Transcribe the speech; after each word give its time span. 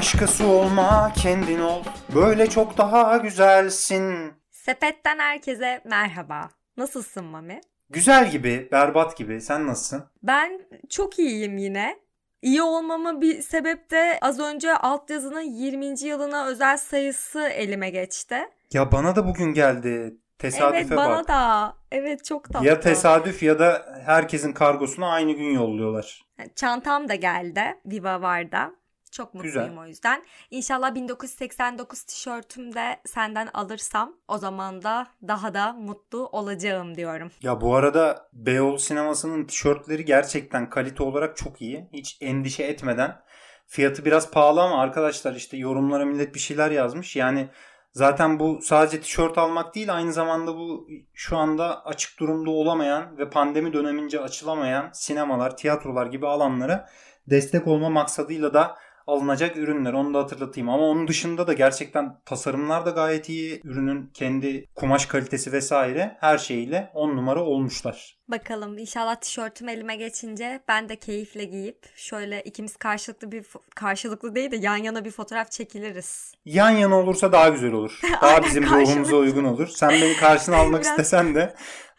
Başkası 0.00 0.46
olma 0.46 1.12
kendin 1.22 1.60
ol. 1.60 1.82
Böyle 2.14 2.50
çok 2.50 2.78
daha 2.78 3.16
güzelsin. 3.16 4.32
Sepetten 4.50 5.18
herkese 5.18 5.80
merhaba. 5.84 6.50
Nasılsın 6.76 7.24
Mami? 7.24 7.60
Güzel 7.90 8.30
gibi, 8.30 8.68
berbat 8.72 9.16
gibi. 9.16 9.40
Sen 9.40 9.66
nasılsın? 9.66 10.04
Ben 10.22 10.60
çok 10.88 11.18
iyiyim 11.18 11.58
yine. 11.58 11.96
İyi 12.42 12.62
olmama 12.62 13.20
bir 13.20 13.42
sebep 13.42 13.90
de 13.90 14.18
az 14.22 14.40
önce 14.40 14.74
altyazının 14.76 15.40
20. 15.40 16.00
yılına 16.00 16.46
özel 16.46 16.76
sayısı 16.76 17.40
elime 17.40 17.90
geçti. 17.90 18.38
Ya 18.72 18.92
bana 18.92 19.16
da 19.16 19.26
bugün 19.26 19.54
geldi. 19.54 20.14
Tesadüfe 20.38 20.78
evet 20.78 20.90
bana 20.90 21.18
bak. 21.18 21.28
da. 21.28 21.74
Evet 21.92 22.24
çok 22.24 22.52
tatlı. 22.52 22.66
Ya 22.66 22.80
tesadüf 22.80 23.42
ya 23.42 23.58
da 23.58 24.00
herkesin 24.04 24.52
kargosunu 24.52 25.06
aynı 25.06 25.32
gün 25.32 25.54
yolluyorlar. 25.54 26.24
Çantam 26.56 27.08
da 27.08 27.14
geldi. 27.14 27.62
Viva 27.86 28.22
Var'da. 28.22 28.79
Çok 29.10 29.34
mutluyum 29.34 29.68
Güzel. 29.68 29.78
o 29.78 29.86
yüzden. 29.86 30.24
İnşallah 30.50 30.94
1989 30.94 32.02
tişörtüm 32.02 32.74
de 32.74 33.00
senden 33.06 33.48
alırsam 33.54 34.16
o 34.28 34.38
zaman 34.38 34.82
da 34.82 35.06
daha 35.28 35.54
da 35.54 35.72
mutlu 35.72 36.26
olacağım 36.26 36.94
diyorum. 36.96 37.30
Ya 37.42 37.60
bu 37.60 37.74
arada 37.74 38.28
Beyoğlu 38.32 38.78
sinemasının 38.78 39.44
tişörtleri 39.44 40.04
gerçekten 40.04 40.70
kalite 40.70 41.02
olarak 41.02 41.36
çok 41.36 41.62
iyi. 41.62 41.88
Hiç 41.92 42.18
endişe 42.20 42.62
etmeden. 42.62 43.20
Fiyatı 43.66 44.04
biraz 44.04 44.30
pahalı 44.30 44.62
ama 44.62 44.82
arkadaşlar 44.82 45.34
işte 45.34 45.56
yorumlara 45.56 46.04
millet 46.04 46.34
bir 46.34 46.40
şeyler 46.40 46.70
yazmış. 46.70 47.16
Yani 47.16 47.48
zaten 47.92 48.38
bu 48.38 48.60
sadece 48.62 49.00
tişört 49.00 49.38
almak 49.38 49.74
değil 49.74 49.94
aynı 49.94 50.12
zamanda 50.12 50.56
bu 50.56 50.88
şu 51.14 51.36
anda 51.36 51.84
açık 51.84 52.20
durumda 52.20 52.50
olamayan 52.50 53.18
ve 53.18 53.30
pandemi 53.30 53.72
dönemince 53.72 54.20
açılamayan 54.20 54.90
sinemalar, 54.92 55.56
tiyatrolar 55.56 56.06
gibi 56.06 56.26
alanlara 56.26 56.88
destek 57.26 57.66
olma 57.66 57.90
maksadıyla 57.90 58.54
da 58.54 58.76
alınacak 59.06 59.56
ürünler. 59.56 59.92
Onu 59.92 60.14
da 60.14 60.18
hatırlatayım. 60.18 60.68
Ama 60.68 60.82
onun 60.84 61.08
dışında 61.08 61.46
da 61.46 61.52
gerçekten 61.52 62.20
tasarımlar 62.24 62.86
da 62.86 62.90
gayet 62.90 63.28
iyi. 63.28 63.60
Ürünün 63.64 64.10
kendi 64.14 64.66
kumaş 64.74 65.06
kalitesi 65.06 65.52
vesaire 65.52 66.16
her 66.20 66.38
şeyiyle 66.38 66.90
10 66.94 67.16
numara 67.16 67.44
olmuşlar. 67.44 68.18
Bakalım 68.28 68.78
inşallah 68.78 69.14
tişörtüm 69.16 69.68
elime 69.68 69.96
geçince 69.96 70.60
ben 70.68 70.88
de 70.88 70.96
keyifle 70.96 71.44
giyip 71.44 71.86
şöyle 71.96 72.42
ikimiz 72.42 72.76
karşılıklı 72.76 73.32
bir 73.32 73.46
karşılıklı 73.74 74.34
değil 74.34 74.50
de 74.50 74.56
yan 74.56 74.76
yana 74.76 75.04
bir 75.04 75.10
fotoğraf 75.10 75.50
çekiliriz. 75.50 76.34
Yan 76.44 76.70
yana 76.70 76.96
olursa 76.98 77.32
daha 77.32 77.48
güzel 77.48 77.72
olur. 77.72 78.00
Daha 78.22 78.26
Aynen, 78.30 78.42
bizim 78.44 78.62
karşılıklı. 78.62 78.90
ruhumuza 78.92 79.16
uygun 79.16 79.44
olur. 79.44 79.66
Sen 79.66 79.90
beni 79.90 80.16
karşına 80.16 80.56
almak 80.60 80.82
Biraz- 80.82 80.90
istesen 80.90 81.34
de 81.34 81.54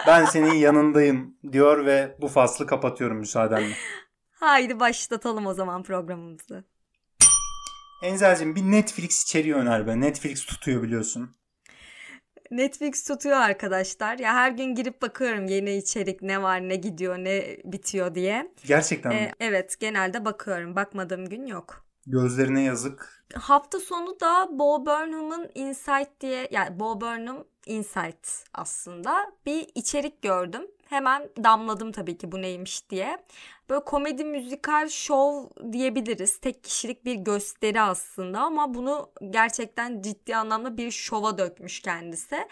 ben 0.07 0.25
senin 0.25 0.53
yanındayım 0.53 1.38
diyor 1.52 1.85
ve 1.85 2.16
bu 2.22 2.27
faslı 2.27 2.67
kapatıyorum 2.67 3.17
müsaadenle. 3.17 3.73
Haydi 4.31 4.79
başlatalım 4.79 5.45
o 5.47 5.53
zaman 5.53 5.83
programımızı. 5.83 6.63
Enzel'cim 8.02 8.55
bir 8.55 8.61
Netflix 8.61 9.23
içeriği 9.23 9.55
öner 9.55 9.88
be. 9.88 9.99
Netflix 9.99 10.45
tutuyor 10.45 10.83
biliyorsun. 10.83 11.35
Netflix 12.52 13.03
tutuyor 13.03 13.38
arkadaşlar. 13.38 14.19
Ya 14.19 14.33
her 14.33 14.52
gün 14.52 14.75
girip 14.75 15.02
bakıyorum 15.02 15.45
yeni 15.45 15.77
içerik 15.77 16.22
ne 16.22 16.41
var, 16.41 16.69
ne 16.69 16.75
gidiyor, 16.75 17.17
ne 17.17 17.57
bitiyor 17.66 18.16
diye. 18.16 18.52
Gerçekten 18.66 19.13
mi? 19.13 19.19
Ee, 19.19 19.31
evet, 19.39 19.79
genelde 19.79 20.25
bakıyorum. 20.25 20.75
Bakmadığım 20.75 21.29
gün 21.29 21.45
yok. 21.45 21.85
Gözlerine 22.07 22.61
yazık. 22.63 23.23
Hafta 23.33 23.79
sonu 23.79 24.19
da 24.19 24.49
Bo 24.52 24.85
Burnham'ın 24.85 25.49
Insight 25.55 26.09
diye 26.22 26.47
yani 26.52 26.79
Bo 26.79 27.02
Burnham 27.02 27.44
Insight 27.66 28.27
aslında 28.53 29.31
bir 29.45 29.67
içerik 29.75 30.22
gördüm. 30.22 30.67
Hemen 30.92 31.30
damladım 31.44 31.92
tabii 31.92 32.17
ki 32.17 32.31
bu 32.31 32.41
neymiş 32.41 32.90
diye. 32.90 33.18
Böyle 33.69 33.84
komedi 33.84 34.25
müzikal 34.25 34.90
şov 34.90 35.44
diyebiliriz. 35.72 36.38
Tek 36.38 36.63
kişilik 36.63 37.06
bir 37.06 37.16
gösteri 37.16 37.81
aslında 37.81 38.40
ama 38.40 38.74
bunu 38.74 39.12
gerçekten 39.29 40.02
ciddi 40.02 40.35
anlamda 40.35 40.78
bir 40.78 40.91
şova 40.91 41.38
dökmüş 41.38 41.79
kendisi. 41.79 42.47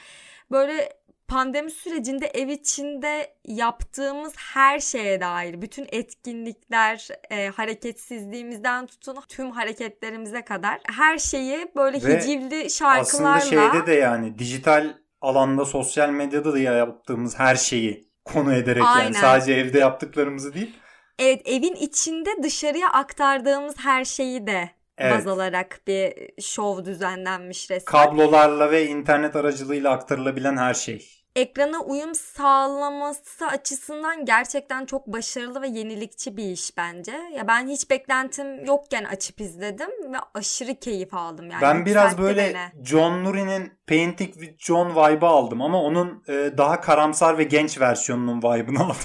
Böyle 0.51 0.94
pandemi 1.27 1.72
sürecinde 1.72 2.27
ev 2.27 2.47
içinde 2.47 3.33
yaptığımız 3.45 4.33
her 4.38 4.79
şeye 4.79 5.21
dair 5.21 5.61
bütün 5.61 5.88
etkinlikler, 5.91 7.07
e, 7.29 7.47
hareketsizliğimizden 7.47 8.85
tutun 8.85 9.17
tüm 9.29 9.51
hareketlerimize 9.51 10.41
kadar 10.41 10.79
her 10.97 11.17
şeyi 11.17 11.71
böyle 11.75 12.03
Ve 12.03 12.19
hicivli 12.19 12.69
şarkılarla 12.69 13.35
Aslında 13.35 13.71
şeyde 13.71 13.88
de 13.88 13.94
yani 13.94 14.39
dijital 14.39 14.94
alanda 15.21 15.66
sosyal 15.66 16.09
medyada 16.09 16.53
da 16.53 16.59
yaptığımız 16.59 17.39
her 17.39 17.56
şeyi 17.56 18.08
konu 18.34 18.53
ederek 18.53 18.84
Aynen. 18.85 19.03
yani 19.03 19.16
sadece 19.16 19.53
evde 19.53 19.79
yaptıklarımızı 19.79 20.53
değil. 20.53 20.79
evet 21.19 21.41
evin 21.45 21.75
içinde 21.75 22.29
dışarıya 22.44 22.90
aktardığımız 22.90 23.75
her 23.78 24.06
şeyi 24.06 24.47
de 24.47 24.69
Evet. 24.97 25.13
baz 25.17 25.28
alarak 25.28 25.81
bir 25.88 26.13
şov 26.41 26.85
düzenlenmiş 26.85 27.72
resmen. 27.72 27.85
Kablolarla 28.01 28.72
ve 28.72 28.85
internet 28.88 29.35
aracılığıyla 29.35 29.91
aktarılabilen 29.91 30.57
her 30.57 30.73
şey. 30.73 31.19
Ekrana 31.35 31.79
uyum 31.79 32.16
sağlaması 32.16 33.47
açısından 33.47 34.25
gerçekten 34.25 34.85
çok 34.85 35.07
başarılı 35.07 35.62
ve 35.62 35.67
yenilikçi 35.67 36.38
bir 36.38 36.44
iş 36.44 36.78
bence. 36.78 37.12
Ya 37.12 37.47
ben 37.47 37.67
hiç 37.67 37.90
beklentim 37.90 38.66
yokken 38.66 39.03
açıp 39.03 39.41
izledim 39.41 39.89
ve 40.13 40.18
aşırı 40.34 40.75
keyif 40.75 41.13
aldım 41.13 41.50
yani. 41.51 41.62
ben 41.62 41.85
biraz 41.85 42.18
böyle 42.18 42.53
beni. 42.53 42.85
John 42.85 43.23
Nuri'nin 43.23 43.73
Painting 43.88 44.34
with 44.34 44.53
John 44.59 44.89
vibe'ı 44.91 45.28
aldım 45.29 45.62
ama 45.62 45.81
onun 45.84 46.23
e, 46.28 46.34
daha 46.57 46.81
karamsar 46.81 47.38
ve 47.38 47.44
genç 47.44 47.81
versiyonunun 47.81 48.38
vibe'ını 48.38 48.79
aldım. 48.84 48.95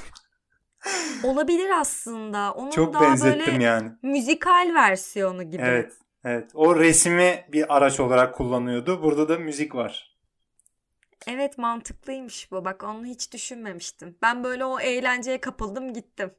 olabilir 1.22 1.70
aslında. 1.80 2.52
Onun 2.52 2.70
Çok 2.70 2.94
daha 2.94 3.02
benzettim 3.02 3.46
böyle 3.52 3.64
yani. 3.64 3.90
müzikal 4.02 4.72
versiyonu 4.74 5.42
gibi. 5.42 5.62
Evet. 5.62 5.92
Evet. 6.24 6.50
O 6.54 6.76
resmi 6.76 7.44
bir 7.52 7.76
araç 7.76 8.00
olarak 8.00 8.34
kullanıyordu. 8.34 9.02
Burada 9.02 9.28
da 9.28 9.38
müzik 9.38 9.74
var. 9.74 10.13
Evet 11.28 11.58
mantıklıymış 11.58 12.52
bu. 12.52 12.64
Bak 12.64 12.82
onu 12.84 13.06
hiç 13.06 13.32
düşünmemiştim. 13.32 14.16
Ben 14.22 14.44
böyle 14.44 14.64
o 14.64 14.80
eğlenceye 14.80 15.40
kapıldım 15.40 15.92
gittim. 15.92 16.30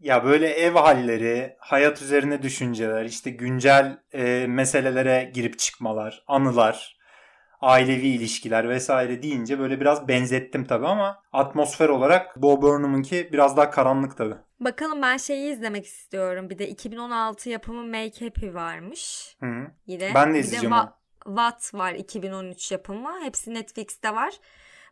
Ya 0.00 0.24
böyle 0.24 0.48
ev 0.48 0.72
halleri, 0.72 1.56
hayat 1.58 2.02
üzerine 2.02 2.42
düşünceler, 2.42 3.04
işte 3.04 3.30
güncel 3.30 3.98
e, 4.12 4.46
meselelere 4.46 5.30
girip 5.34 5.58
çıkmalar, 5.58 6.24
anılar, 6.26 6.98
ailevi 7.60 8.06
ilişkiler 8.06 8.68
vesaire 8.68 9.22
deyince 9.22 9.58
böyle 9.58 9.80
biraz 9.80 10.08
benzettim 10.08 10.64
tabii 10.64 10.86
ama 10.86 11.22
atmosfer 11.32 11.88
olarak 11.88 12.42
Bo 12.42 12.62
Burnham'ınki 12.62 13.28
biraz 13.32 13.56
daha 13.56 13.70
karanlık 13.70 14.16
tabii. 14.16 14.34
Bakalım 14.60 15.02
ben 15.02 15.16
şeyi 15.16 15.52
izlemek 15.52 15.86
istiyorum. 15.86 16.50
Bir 16.50 16.58
de 16.58 16.68
2016 16.68 17.50
yapımı 17.50 17.84
Make 17.84 18.24
Happy 18.24 18.54
varmış. 18.54 19.36
Hı 19.40 19.46
-hı. 19.46 19.66
Yine. 19.86 20.12
Ben 20.14 20.30
de 20.30 20.34
Bir 20.34 20.38
izleyeceğim 20.38 20.74
Wa- 20.74 20.82
onu. 20.82 21.03
Watt 21.26 21.74
var 21.74 21.94
2013 21.94 22.72
yapımı. 22.72 23.20
Hepsi 23.24 23.54
Netflix'te 23.54 24.14
var. 24.14 24.34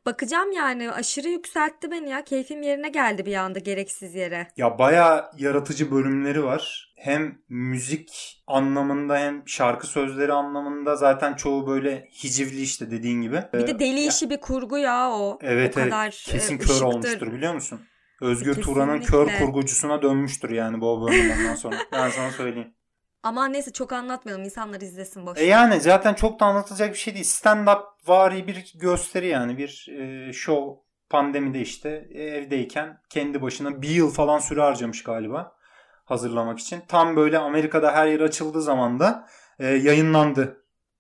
Bakacağım 0.06 0.53
yani 0.53 0.93
aşırı 0.93 1.28
yükseltti 1.28 1.91
beni 1.91 2.10
ya. 2.10 2.25
Keyfim 2.25 2.62
yerine 2.62 2.88
geldi 2.88 3.26
bir 3.26 3.34
anda 3.37 3.59
gereksiz 3.59 4.15
yere. 4.15 4.47
Ya 4.56 4.78
bayağı 4.78 5.31
yaratıcı 5.38 5.91
bölümleri 5.91 6.44
var. 6.44 6.93
Hem 6.97 7.38
müzik 7.48 8.43
anlamında 8.47 9.19
hem 9.19 9.48
şarkı 9.48 9.87
sözleri 9.87 10.32
anlamında 10.32 10.97
zaten 10.97 11.34
çoğu 11.34 11.66
böyle 11.66 12.09
hicivli 12.25 12.60
işte 12.62 12.91
dediğin 12.91 13.22
gibi. 13.22 13.43
Bir 13.53 13.59
Ee, 13.59 13.66
de 13.66 13.78
deli 13.78 14.00
ya- 14.00 14.09
işi 14.09 14.31
bir 14.31 14.41
kurgu 14.41 14.78
ya 14.78 15.10
o. 15.10 15.38
Evet 15.43 15.76
o 15.76 15.81
evet 15.81 15.91
kadar 15.91 16.10
kesin 16.10 16.54
e, 16.54 16.59
kör 16.59 16.64
ışıktır. 16.64 16.87
olmuştur 16.87 17.32
biliyor 17.32 17.54
musun? 17.54 17.81
Özgür 18.20 18.54
Turan'ın 18.54 19.00
kör 19.00 19.26
kurgucusuna 19.38 20.03
dönmüştür 20.03 20.50
yani 20.50 20.81
Bob 20.81 21.00
Burnham'dan 21.00 21.54
sonra. 21.54 21.76
Ben 21.93 22.10
sana 22.10 22.31
söyleyeyim. 22.31 22.75
Ama 23.22 23.49
neyse 23.49 23.72
çok 23.72 23.93
anlatmayalım. 23.93 24.44
İnsanlar 24.44 24.81
izlesin 24.81 25.27
boş. 25.27 25.38
E 25.38 25.44
yani 25.44 25.81
zaten 25.81 26.15
çok 26.15 26.41
da 26.41 26.47
anlatılacak 26.47 26.91
bir 26.93 26.99
şey 26.99 27.14
değil. 27.14 27.25
Stand-up 27.25 27.82
vari 28.06 28.47
bir 28.47 28.73
gösteri 28.75 29.26
yani 29.26 29.58
bir 29.58 29.88
e, 29.99 30.32
show 30.32 30.82
pandemide 31.11 31.61
işte 31.61 32.08
e, 32.11 32.23
evdeyken 32.23 33.00
kendi 33.08 33.43
başına 33.43 33.82
bir 33.82 33.88
yıl 33.88 34.11
falan 34.11 34.38
süre 34.38 34.61
harcamış 34.61 35.02
galiba 35.02 35.56
hazırlamak 36.05 36.58
için. 36.58 36.82
Tam 36.88 37.17
böyle 37.17 37.38
Amerika'da 37.38 37.93
her 37.93 38.06
yer 38.06 38.20
açıldığı 38.20 38.62
zaman 38.62 39.00
da 39.00 39.26
e, 39.58 39.67
yayınlandı. 39.67 40.58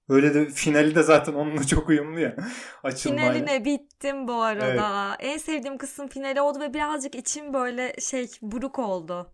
Öyle 0.08 0.34
de 0.34 0.46
finali 0.46 0.94
de 0.94 1.02
zaten 1.02 1.32
onunla 1.32 1.66
çok 1.66 1.88
uyumlu 1.88 2.20
ya. 2.20 2.36
Açılmayla. 2.82 3.32
Finaline 3.32 3.64
bittim 3.64 4.28
bu 4.28 4.42
arada. 4.42 5.16
En 5.20 5.38
sevdiğim 5.38 5.78
kısım 5.78 6.08
finali 6.08 6.40
oldu 6.40 6.60
ve 6.60 6.74
birazcık 6.74 7.14
içim 7.14 7.54
böyle 7.54 7.94
şey 8.00 8.30
buruk 8.42 8.78
oldu. 8.78 9.32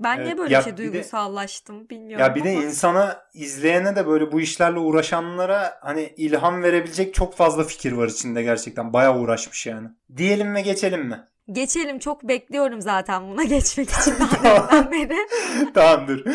Ben 0.00 0.16
Evet, 0.16 0.24
niye 0.26 0.38
böyle 0.38 0.54
ya 0.54 0.62
şey 0.62 0.72
bir 0.72 0.78
de- 0.78 0.82
duygusallaştım 0.82 1.88
bilmiyorum 1.88 2.26
Ya 2.26 2.34
bir 2.34 2.44
de 2.44 2.50
ama. 2.50 2.64
insana 2.64 3.22
izleyene 3.34 3.96
de 3.96 4.06
böyle 4.06 4.32
bu 4.32 4.40
işlerle 4.40 4.78
uğraşanlara 4.78 5.78
hani 5.82 6.14
ilham 6.16 6.62
verebilecek 6.62 7.14
çok 7.14 7.36
fazla 7.36 7.64
fikir 7.64 7.92
var 7.92 8.08
içinde 8.08 8.42
gerçekten. 8.42 8.92
Bayağı 8.92 9.18
uğraşmış 9.18 9.66
yani. 9.66 9.88
Diyelim 10.16 10.54
ve 10.54 10.60
geçelim 10.60 11.06
mi? 11.06 11.20
Geçelim 11.52 11.98
çok 11.98 12.22
bekliyorum 12.28 12.80
zaten 12.80 13.28
buna 13.30 13.44
geçmek 13.54 13.90
için 13.90 14.14
daha 14.44 14.90
beri. 14.92 15.16
Tamamdır. 15.74 16.26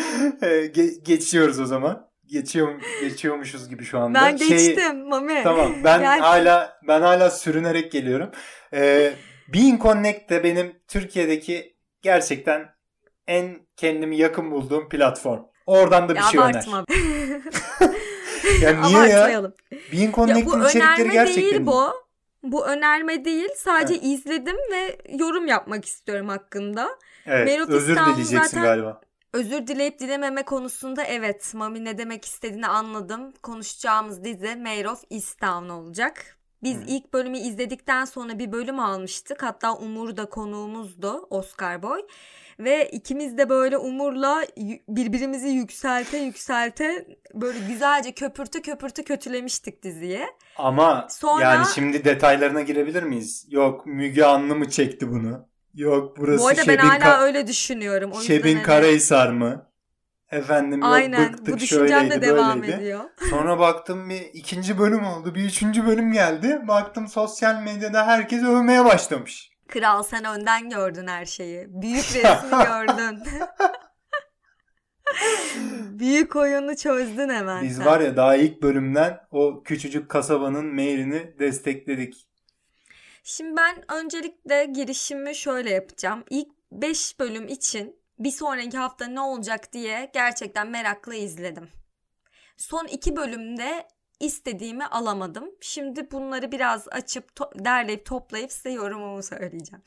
Ee, 0.42 0.46
ge- 0.66 1.04
geçiyoruz 1.04 1.60
o 1.60 1.66
zaman. 1.66 2.06
Geçiyor 2.26 2.68
geçiyormuşuz 3.00 3.68
gibi 3.68 3.84
şu 3.84 3.98
anda. 3.98 4.20
Ben 4.20 4.36
Şey- 4.36 4.48
geçtim 4.48 5.08
Mami. 5.08 5.40
Tamam. 5.44 5.72
Ben 5.84 6.00
Yani- 6.02 6.20
hala 6.20 6.78
ben 6.88 7.00
hala 7.02 7.30
sürünerek 7.30 7.92
geliyorum. 7.92 8.30
Ee, 8.74 9.12
Bean 9.54 9.78
Connect 9.82 10.30
de 10.30 10.44
benim 10.44 10.72
Türkiye'deki 10.88 11.76
gerçekten 12.02 12.75
en 13.26 13.66
kendimi 13.76 14.16
yakın 14.16 14.50
bulduğum 14.50 14.88
platform. 14.88 15.42
Oradan 15.66 16.08
da 16.08 16.14
bir 16.14 16.18
Ya 16.20 16.22
şey 16.22 16.40
öner. 16.40 16.50
abartma. 16.50 16.84
Ya 18.62 18.80
niye 18.80 18.98
ya? 19.08 19.28
Ya 19.28 20.12
Connect'in 20.12 20.46
bu 20.46 20.68
içerikleri 20.68 21.00
önerme 21.00 21.14
gerçekten 21.14 21.42
değil 21.42 21.66
bu. 21.66 22.06
Bu 22.42 22.66
önerme 22.66 23.24
değil. 23.24 23.48
Sadece 23.56 24.00
izledim 24.00 24.56
ve 24.72 24.98
yorum 25.18 25.46
yapmak 25.46 25.84
istiyorum 25.84 26.28
hakkında. 26.28 26.88
Evet, 27.26 27.46
Merit 27.46 27.68
özür 27.68 27.90
İstanbul 27.90 28.12
dileyeceksin 28.12 28.46
zaten- 28.46 28.62
galiba. 28.62 29.00
Özür 29.32 29.66
dileyip 29.66 29.98
dilememe 29.98 30.42
konusunda 30.42 31.02
evet 31.04 31.54
Mami 31.54 31.84
ne 31.84 31.98
demek 31.98 32.24
istediğini 32.24 32.66
anladım. 32.66 33.32
Konuşacağımız 33.42 34.24
dizi 34.24 34.56
Mayor 34.56 34.84
of 34.92 35.02
Easttown 35.10 35.68
olacak. 35.68 36.35
Biz 36.66 36.76
Hı. 36.76 36.84
ilk 36.86 37.14
bölümü 37.14 37.38
izledikten 37.38 38.04
sonra 38.04 38.38
bir 38.38 38.52
bölüm 38.52 38.80
almıştık. 38.80 39.42
Hatta 39.42 39.74
Umur 39.76 40.16
da 40.16 40.26
konuğumuzdu 40.26 41.26
Oscar 41.30 41.82
Boy. 41.82 42.00
Ve 42.58 42.88
ikimiz 42.90 43.38
de 43.38 43.48
böyle 43.48 43.78
Umur'la 43.78 44.44
birbirimizi 44.88 45.48
yükselte 45.48 46.18
yükselte 46.18 47.06
böyle 47.34 47.58
güzelce 47.68 48.12
köpürtü 48.12 48.62
köpürtü 48.62 49.04
kötülemiştik 49.04 49.82
diziyi. 49.82 50.26
Ama 50.56 51.06
Sonra- 51.10 51.44
yani 51.44 51.66
şimdi 51.74 52.04
detaylarına 52.04 52.60
girebilir 52.60 53.02
miyiz? 53.02 53.46
Yok 53.50 53.86
Müge 53.86 54.24
Anlı 54.24 54.54
mı 54.56 54.70
çekti 54.70 55.10
bunu? 55.10 55.48
Yok 55.74 56.16
burası 56.18 56.44
Bu 56.44 56.48
arada 56.48 56.58
ben 56.58 56.64
Şebin, 56.64 56.78
hala 56.88 57.04
Ka- 57.04 57.22
öyle 57.22 57.46
düşünüyorum. 57.46 58.10
O 58.14 58.20
Şebin 58.20 58.54
hani- 58.54 58.62
Karahisar 58.62 59.32
mı? 59.32 59.66
Efendim 60.30 60.80
yok 60.80 60.88
Aynen 60.92 61.32
bıktık 61.32 61.54
bu 61.54 61.58
düşüncem 61.58 62.10
de 62.10 62.22
devam 62.22 62.62
böyleydi. 62.62 62.80
ediyor. 62.82 63.00
Sonra 63.30 63.58
baktım 63.58 64.08
bir 64.08 64.20
ikinci 64.20 64.78
bölüm 64.78 65.04
oldu. 65.06 65.34
Bir 65.34 65.44
üçüncü 65.44 65.86
bölüm 65.86 66.12
geldi. 66.12 66.60
Baktım 66.68 67.08
sosyal 67.08 67.62
medyada 67.62 68.06
herkes 68.06 68.42
övmeye 68.42 68.84
başlamış. 68.84 69.50
Kral 69.68 70.02
sen 70.02 70.24
önden 70.24 70.70
gördün 70.70 71.06
her 71.06 71.24
şeyi. 71.24 71.66
Büyük 71.68 72.04
resmi 72.14 72.50
gördün. 72.50 73.22
Büyük 75.98 76.36
oyunu 76.36 76.76
çözdün 76.76 77.28
hemen 77.28 77.64
Biz 77.64 77.76
sen. 77.76 77.86
var 77.86 78.00
ya 78.00 78.16
daha 78.16 78.36
ilk 78.36 78.62
bölümden 78.62 79.18
o 79.30 79.62
küçücük 79.62 80.08
kasabanın 80.08 80.64
meyrini 80.74 81.38
destekledik. 81.38 82.26
Şimdi 83.22 83.56
ben 83.56 83.76
öncelikle 83.98 84.64
girişimi 84.64 85.34
şöyle 85.34 85.70
yapacağım. 85.70 86.24
İlk 86.30 86.48
5 86.72 87.20
bölüm 87.20 87.48
için 87.48 87.96
bir 88.18 88.30
sonraki 88.30 88.78
hafta 88.78 89.06
ne 89.06 89.20
olacak 89.20 89.72
diye 89.72 90.10
gerçekten 90.14 90.68
merakla 90.68 91.14
izledim. 91.14 91.68
Son 92.56 92.86
2 92.86 93.16
bölümde 93.16 93.88
istediğimi 94.20 94.86
alamadım. 94.86 95.50
Şimdi 95.60 96.10
bunları 96.10 96.52
biraz 96.52 96.88
açıp 96.88 97.30
to- 97.30 97.64
derleyip 97.64 98.06
toplayıp 98.06 98.52
size 98.52 98.70
yorumumu 98.70 99.22
söyleyeceğim. 99.22 99.82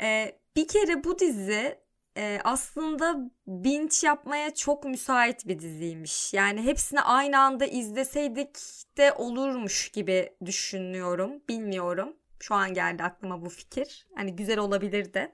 Ee, 0.00 0.38
bir 0.56 0.68
kere 0.68 1.04
bu 1.04 1.18
dizi 1.18 1.78
e, 2.16 2.40
aslında 2.44 3.30
binge 3.46 3.96
yapmaya 4.02 4.54
çok 4.54 4.84
müsait 4.84 5.48
bir 5.48 5.58
diziymiş. 5.58 6.34
Yani 6.34 6.62
hepsini 6.62 7.00
aynı 7.00 7.38
anda 7.38 7.66
izleseydik 7.66 8.56
de 8.96 9.12
olurmuş 9.12 9.88
gibi 9.88 10.36
düşünüyorum. 10.44 11.32
Bilmiyorum. 11.48 12.16
Şu 12.40 12.54
an 12.54 12.74
geldi 12.74 13.02
aklıma 13.02 13.44
bu 13.44 13.48
fikir. 13.48 14.06
Hani 14.16 14.36
güzel 14.36 14.58
olabilirdi. 14.58 15.32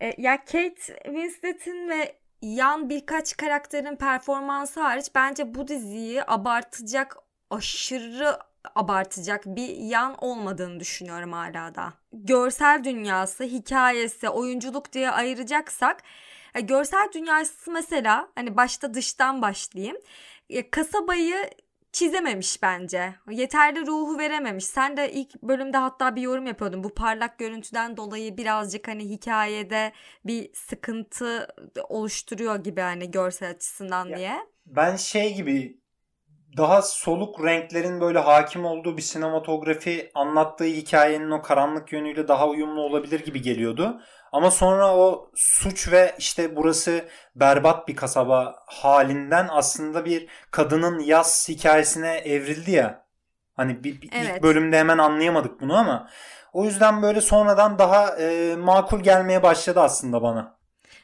E, 0.00 0.14
ya 0.18 0.44
Kate 0.44 1.02
Winslet'in 1.04 1.88
ve 1.88 2.16
yan 2.42 2.88
birkaç 2.88 3.36
karakterin 3.36 3.96
performansı 3.96 4.80
hariç 4.80 5.06
bence 5.14 5.54
bu 5.54 5.68
diziyi 5.68 6.24
abartacak 6.24 7.16
aşırı 7.50 8.38
abartacak 8.74 9.46
bir 9.46 9.76
yan 9.76 10.24
olmadığını 10.24 10.80
düşünüyorum 10.80 11.32
hala 11.32 11.74
da. 11.74 11.92
Görsel 12.12 12.84
dünyası, 12.84 13.44
hikayesi, 13.44 14.28
oyunculuk 14.28 14.92
diye 14.92 15.10
ayıracaksak 15.10 16.02
e, 16.54 16.60
görsel 16.60 17.08
dünyası 17.14 17.70
mesela 17.70 18.28
hani 18.34 18.56
başta 18.56 18.94
dıştan 18.94 19.42
başlayayım. 19.42 19.96
E, 20.50 20.70
kasabayı 20.70 21.50
çizememiş 21.92 22.62
bence. 22.62 23.14
Yeterli 23.30 23.86
ruhu 23.86 24.18
verememiş. 24.18 24.64
Sen 24.64 24.96
de 24.96 25.12
ilk 25.12 25.42
bölümde 25.42 25.76
hatta 25.76 26.16
bir 26.16 26.22
yorum 26.22 26.46
yapıyordun. 26.46 26.84
Bu 26.84 26.94
parlak 26.94 27.38
görüntüden 27.38 27.96
dolayı 27.96 28.36
birazcık 28.36 28.88
hani 28.88 29.10
hikayede 29.10 29.92
bir 30.26 30.50
sıkıntı 30.54 31.48
oluşturuyor 31.88 32.64
gibi 32.64 32.80
hani 32.80 33.10
görsel 33.10 33.50
açısından 33.50 34.06
Ya, 34.06 34.16
diye. 34.18 34.36
Ben 34.66 34.96
şey 34.96 35.34
gibi 35.34 35.79
daha 36.56 36.82
soluk 36.82 37.44
renklerin 37.44 38.00
böyle 38.00 38.18
hakim 38.18 38.64
olduğu 38.64 38.96
bir 38.96 39.02
sinematografi 39.02 40.10
anlattığı 40.14 40.64
hikayenin 40.64 41.30
o 41.30 41.42
karanlık 41.42 41.92
yönüyle 41.92 42.28
daha 42.28 42.48
uyumlu 42.48 42.80
olabilir 42.80 43.24
gibi 43.24 43.42
geliyordu. 43.42 44.00
Ama 44.32 44.50
sonra 44.50 44.96
o 44.96 45.30
suç 45.34 45.92
ve 45.92 46.14
işte 46.18 46.56
burası 46.56 47.04
berbat 47.36 47.88
bir 47.88 47.96
kasaba 47.96 48.56
halinden 48.66 49.48
aslında 49.50 50.04
bir 50.04 50.28
kadının 50.50 50.98
yaz 50.98 51.48
hikayesine 51.48 52.16
evrildi 52.16 52.70
ya. 52.70 53.06
Hani 53.56 53.84
bir, 53.84 54.02
bir 54.02 54.10
Evet. 54.12 54.36
ilk 54.36 54.42
bölümde 54.42 54.78
hemen 54.78 54.98
anlayamadık 54.98 55.60
bunu 55.60 55.76
ama 55.76 56.08
o 56.52 56.64
yüzden 56.64 57.02
böyle 57.02 57.20
sonradan 57.20 57.78
daha 57.78 58.16
e, 58.16 58.56
makul 58.56 59.00
gelmeye 59.00 59.42
başladı 59.42 59.80
aslında 59.80 60.22
bana. 60.22 60.59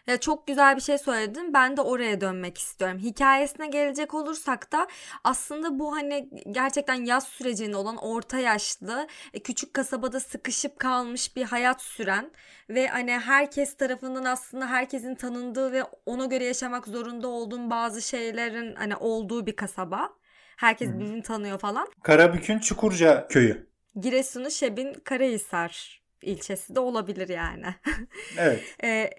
Ya 0.06 0.20
çok 0.20 0.47
güzel 0.47 0.76
bir 0.76 0.81
şey 0.81 0.99
söyledin. 0.99 1.55
Ben 1.55 1.76
de 1.76 1.81
oraya 1.81 2.20
dönmek 2.20 2.58
istiyorum. 2.58 2.99
Hikayesine 2.99 3.67
gelecek 3.67 4.14
olursak 4.14 4.73
da 4.73 4.87
aslında 5.25 5.79
bu 5.79 5.97
hani 5.97 6.31
gerçekten 6.50 7.05
yaz 7.05 7.29
sürecinde 7.29 7.76
olan 7.76 7.97
orta 7.97 8.38
yaşlı, 8.38 9.06
e, 9.35 9.41
küçük 9.41 9.75
kasabada 9.75 10.20
sıkışıp 10.20 10.79
kalmış 10.79 11.37
bir 11.37 11.44
hayat 11.44 11.82
süren 11.82 12.31
ve 12.70 12.87
hani 12.88 13.12
herkes 13.12 13.76
tarafından 13.76 14.25
aslında 14.25 14.67
herkesin 14.67 15.14
tanındığı 15.14 15.73
ve 15.73 15.85
ona 16.06 16.25
göre 16.25 16.44
yaşamak 16.44 16.87
zorunda 16.87 17.29
olduğun 17.29 17.70
bazı 17.70 18.03
şeylerin 18.03 18.75
hani 18.75 18.97
olduğu 18.97 19.47
bir 19.47 19.56
kasaba. 19.56 20.12
Herkes 20.56 20.88
Hı. 20.88 21.00
birbirini 21.00 21.23
tanıyor 21.23 21.58
falan. 21.58 21.88
Karabük'ün 22.03 22.58
Çukurca 22.58 23.29
köyü. 23.29 23.67
Giresun'un 24.00 24.49
Şebin 24.49 24.94
Karahisar 24.94 26.03
ilçesi 26.23 26.75
de 26.75 26.81
olabilir 26.81 27.29
yani. 27.29 27.75
Evet. 28.38 28.62
Ee, 28.85 29.11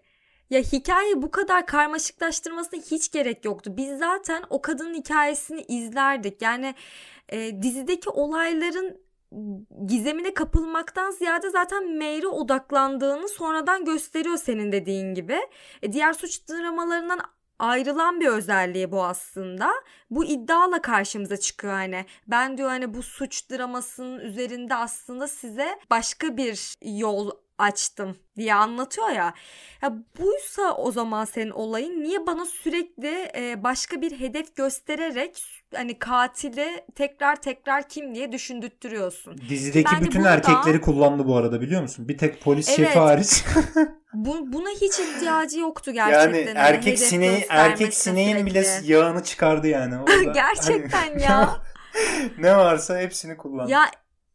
ya 0.49 0.59
hikayeyi 0.61 1.21
bu 1.21 1.31
kadar 1.31 1.65
karmaşıklaştırmasına 1.65 2.81
hiç 2.81 3.11
gerek 3.11 3.45
yoktu. 3.45 3.77
Biz 3.77 3.99
zaten 3.99 4.43
o 4.49 4.61
kadının 4.61 4.93
hikayesini 4.93 5.61
izlerdik. 5.61 6.41
Yani 6.41 6.75
e, 7.29 7.61
dizideki 7.61 8.09
olayların 8.09 9.07
gizemine 9.85 10.33
kapılmaktan 10.33 11.11
ziyade 11.11 11.49
zaten 11.49 11.97
Mary'e 11.97 12.27
odaklandığını 12.27 13.27
sonradan 13.27 13.85
gösteriyor 13.85 14.37
senin 14.37 14.71
dediğin 14.71 15.13
gibi. 15.13 15.37
E, 15.81 15.93
diğer 15.93 16.13
suç 16.13 16.49
dramalarından 16.49 17.19
ayrılan 17.59 18.19
bir 18.19 18.27
özelliği 18.27 18.91
bu 18.91 19.03
aslında. 19.03 19.71
Bu 20.09 20.25
iddiayla 20.25 20.81
karşımıza 20.81 21.37
çıkıyor 21.37 21.73
hani. 21.73 22.05
Ben 22.27 22.57
diyor 22.57 22.69
hani 22.69 22.93
bu 22.93 23.03
suç 23.03 23.51
dramasının 23.51 24.19
üzerinde 24.19 24.75
aslında 24.75 25.27
size 25.27 25.79
başka 25.89 26.37
bir 26.37 26.75
yol 26.81 27.31
açtım 27.57 28.17
diye 28.37 28.53
anlatıyor 28.53 29.09
ya. 29.09 29.33
Ya 29.81 29.93
buysa 30.19 30.73
o 30.73 30.91
zaman 30.91 31.25
senin 31.25 31.49
olayın 31.51 32.03
niye 32.03 32.27
bana 32.27 32.45
sürekli 32.45 33.31
e, 33.35 33.63
başka 33.63 34.01
bir 34.01 34.19
hedef 34.19 34.55
göstererek 34.55 35.43
hani 35.75 35.99
katili 35.99 36.85
tekrar 36.95 37.35
tekrar 37.35 37.89
kim 37.89 38.15
diye 38.15 38.31
düşündürtüyorsun. 38.31 39.37
Dizideki 39.49 39.89
Bence 39.93 40.05
bütün 40.05 40.19
bunu 40.21 40.27
da- 40.29 40.33
erkekleri 40.33 40.81
kullandı 40.81 41.27
bu 41.27 41.35
arada 41.37 41.61
biliyor 41.61 41.81
musun? 41.81 42.07
Bir 42.07 42.17
tek 42.17 42.41
polis 42.41 42.69
Evet. 42.69 42.77
şefi 42.77 42.99
hariç. 42.99 43.43
Bu, 44.13 44.53
buna 44.53 44.69
hiç 44.69 44.99
ihtiyacı 44.99 45.59
yoktu 45.59 45.91
gerçekten. 45.91 46.33
yani 46.39 46.45
hani 46.45 46.57
erkek 46.67 46.99
sineği 46.99 47.45
erkek 47.49 47.93
sineğin 47.93 48.45
bile 48.45 48.67
yağını 48.83 49.23
çıkardı 49.23 49.67
yani. 49.67 49.97
Orada. 49.99 50.31
Gerçekten 50.33 51.07
Hani- 51.09 51.23
ya. 51.23 51.61
ne 52.37 52.57
varsa 52.57 52.99
hepsini 52.99 53.37
kullandı. 53.37 53.71
Ya 53.71 53.85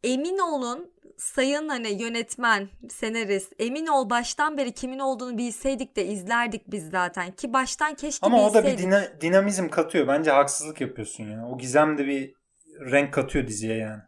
emin 0.03 0.37
olun 0.37 0.92
sayın 1.17 1.69
hani 1.69 2.01
yönetmen, 2.03 2.69
senarist 2.89 3.53
emin 3.59 3.87
ol 3.87 4.09
baştan 4.09 4.57
beri 4.57 4.71
kimin 4.73 4.99
olduğunu 4.99 5.37
bilseydik 5.37 5.95
de 5.95 6.05
izlerdik 6.05 6.61
biz 6.71 6.89
zaten. 6.89 7.31
Ki 7.31 7.53
baştan 7.53 7.95
keşke 7.95 8.25
Ama 8.25 8.45
o 8.45 8.53
da 8.53 8.63
bir 8.63 8.71
bilseydik. 8.71 8.85
dina- 8.93 9.21
dinamizm 9.21 9.69
katıyor. 9.69 10.07
Bence 10.07 10.31
haksızlık 10.31 10.81
yapıyorsun 10.81 11.23
ya. 11.23 11.47
O 11.47 11.57
gizem 11.57 11.97
de 11.97 12.05
bir 12.07 12.33
renk 12.91 13.13
katıyor 13.13 13.47
diziye 13.47 13.77
yani. 13.77 14.01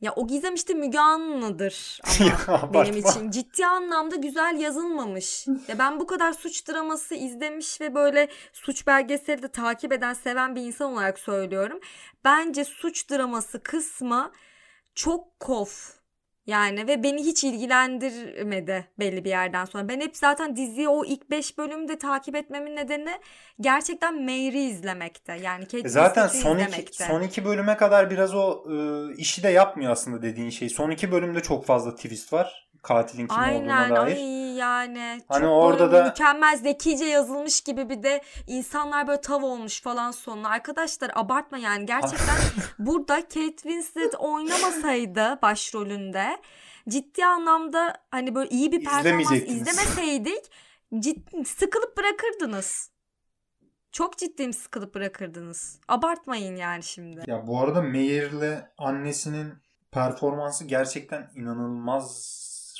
Ya 0.00 0.12
o 0.16 0.26
gizem 0.26 0.54
işte 0.54 0.74
Müge 0.74 0.98
Anlı'dır 0.98 2.00
ama 2.48 2.74
benim 2.74 2.96
için. 2.96 3.30
Ciddi 3.30 3.66
anlamda 3.66 4.16
güzel 4.16 4.56
yazılmamış. 4.60 5.46
ya 5.68 5.78
ben 5.78 6.00
bu 6.00 6.06
kadar 6.06 6.32
suç 6.32 6.68
draması 6.68 7.14
izlemiş 7.14 7.80
ve 7.80 7.94
böyle 7.94 8.28
suç 8.52 8.86
belgeseli 8.86 9.42
de 9.42 9.48
takip 9.48 9.92
eden, 9.92 10.12
seven 10.12 10.56
bir 10.56 10.62
insan 10.62 10.92
olarak 10.92 11.18
söylüyorum. 11.18 11.80
Bence 12.24 12.64
suç 12.64 13.10
draması 13.10 13.62
kısmı 13.62 14.32
çok 14.94 15.40
kof. 15.40 15.97
Yani 16.48 16.86
ve 16.86 17.02
beni 17.02 17.24
hiç 17.24 17.44
ilgilendirmedi 17.44 18.88
belli 18.98 19.24
bir 19.24 19.30
yerden 19.30 19.64
sonra. 19.64 19.88
Ben 19.88 20.00
hep 20.00 20.16
zaten 20.16 20.56
diziyi 20.56 20.88
o 20.88 21.04
ilk 21.04 21.30
5 21.30 21.58
bölümde 21.58 21.98
takip 21.98 22.36
etmemin 22.36 22.76
nedeni 22.76 23.10
gerçekten 23.60 24.22
Mary'i 24.22 24.68
izlemekte. 24.70 25.32
Yani 25.42 25.64
Kate 25.64 25.78
E 25.78 25.88
Zaten 25.88 26.26
son 26.26 26.58
iki, 26.58 26.66
izlemekte. 26.68 27.04
son 27.04 27.22
iki 27.22 27.44
bölüme 27.44 27.76
kadar 27.76 28.10
biraz 28.10 28.34
o 28.34 28.64
e, 28.72 28.76
işi 29.16 29.42
de 29.42 29.48
yapmıyor 29.48 29.92
aslında 29.92 30.22
dediğin 30.22 30.50
şey. 30.50 30.68
Son 30.68 30.90
iki 30.90 31.12
bölümde 31.12 31.40
çok 31.40 31.66
fazla 31.66 31.94
twist 31.94 32.32
var. 32.32 32.67
Katilin 32.82 33.26
kim 33.26 33.38
Aynen 33.38 33.60
olduğuna 33.86 33.96
dair. 34.06 34.16
ay 34.16 34.54
yani 34.56 35.22
Hani 35.28 35.40
çok 35.42 35.50
orada 35.50 35.92
da- 35.92 36.04
mükemmel 36.04 36.56
zekice 36.56 37.04
yazılmış 37.04 37.60
gibi 37.60 37.88
bir 37.88 38.02
de 38.02 38.22
insanlar 38.46 39.06
böyle 39.08 39.20
tav 39.20 39.42
olmuş 39.42 39.82
falan 39.82 40.10
sonuna. 40.10 40.48
Arkadaşlar 40.48 41.10
abartma 41.14 41.58
yani 41.58 41.86
gerçekten 41.86 42.36
burada 42.78 43.14
Kate 43.20 43.56
Winslet 43.56 44.14
oynamasaydı 44.14 45.38
başrolünde 45.42 46.26
ciddi 46.88 47.24
anlamda 47.24 47.94
hani 48.10 48.34
böyle 48.34 48.48
iyi 48.50 48.72
bir 48.72 48.84
performans 48.84 49.32
izlemeseydik 49.32 50.50
ciddi, 50.98 51.44
sıkılıp 51.44 51.96
bırakırdınız. 51.96 52.90
Çok 53.92 54.18
ciddiyim 54.18 54.52
sıkılıp 54.52 54.94
bırakırdınız. 54.94 55.80
Abartmayın 55.88 56.56
yani 56.56 56.82
şimdi. 56.82 57.24
Ya 57.26 57.46
bu 57.46 57.60
arada 57.60 57.82
Mayer'le 57.82 58.62
annesinin 58.78 59.54
performansı 59.92 60.64
gerçekten 60.64 61.30
inanılmaz 61.34 62.38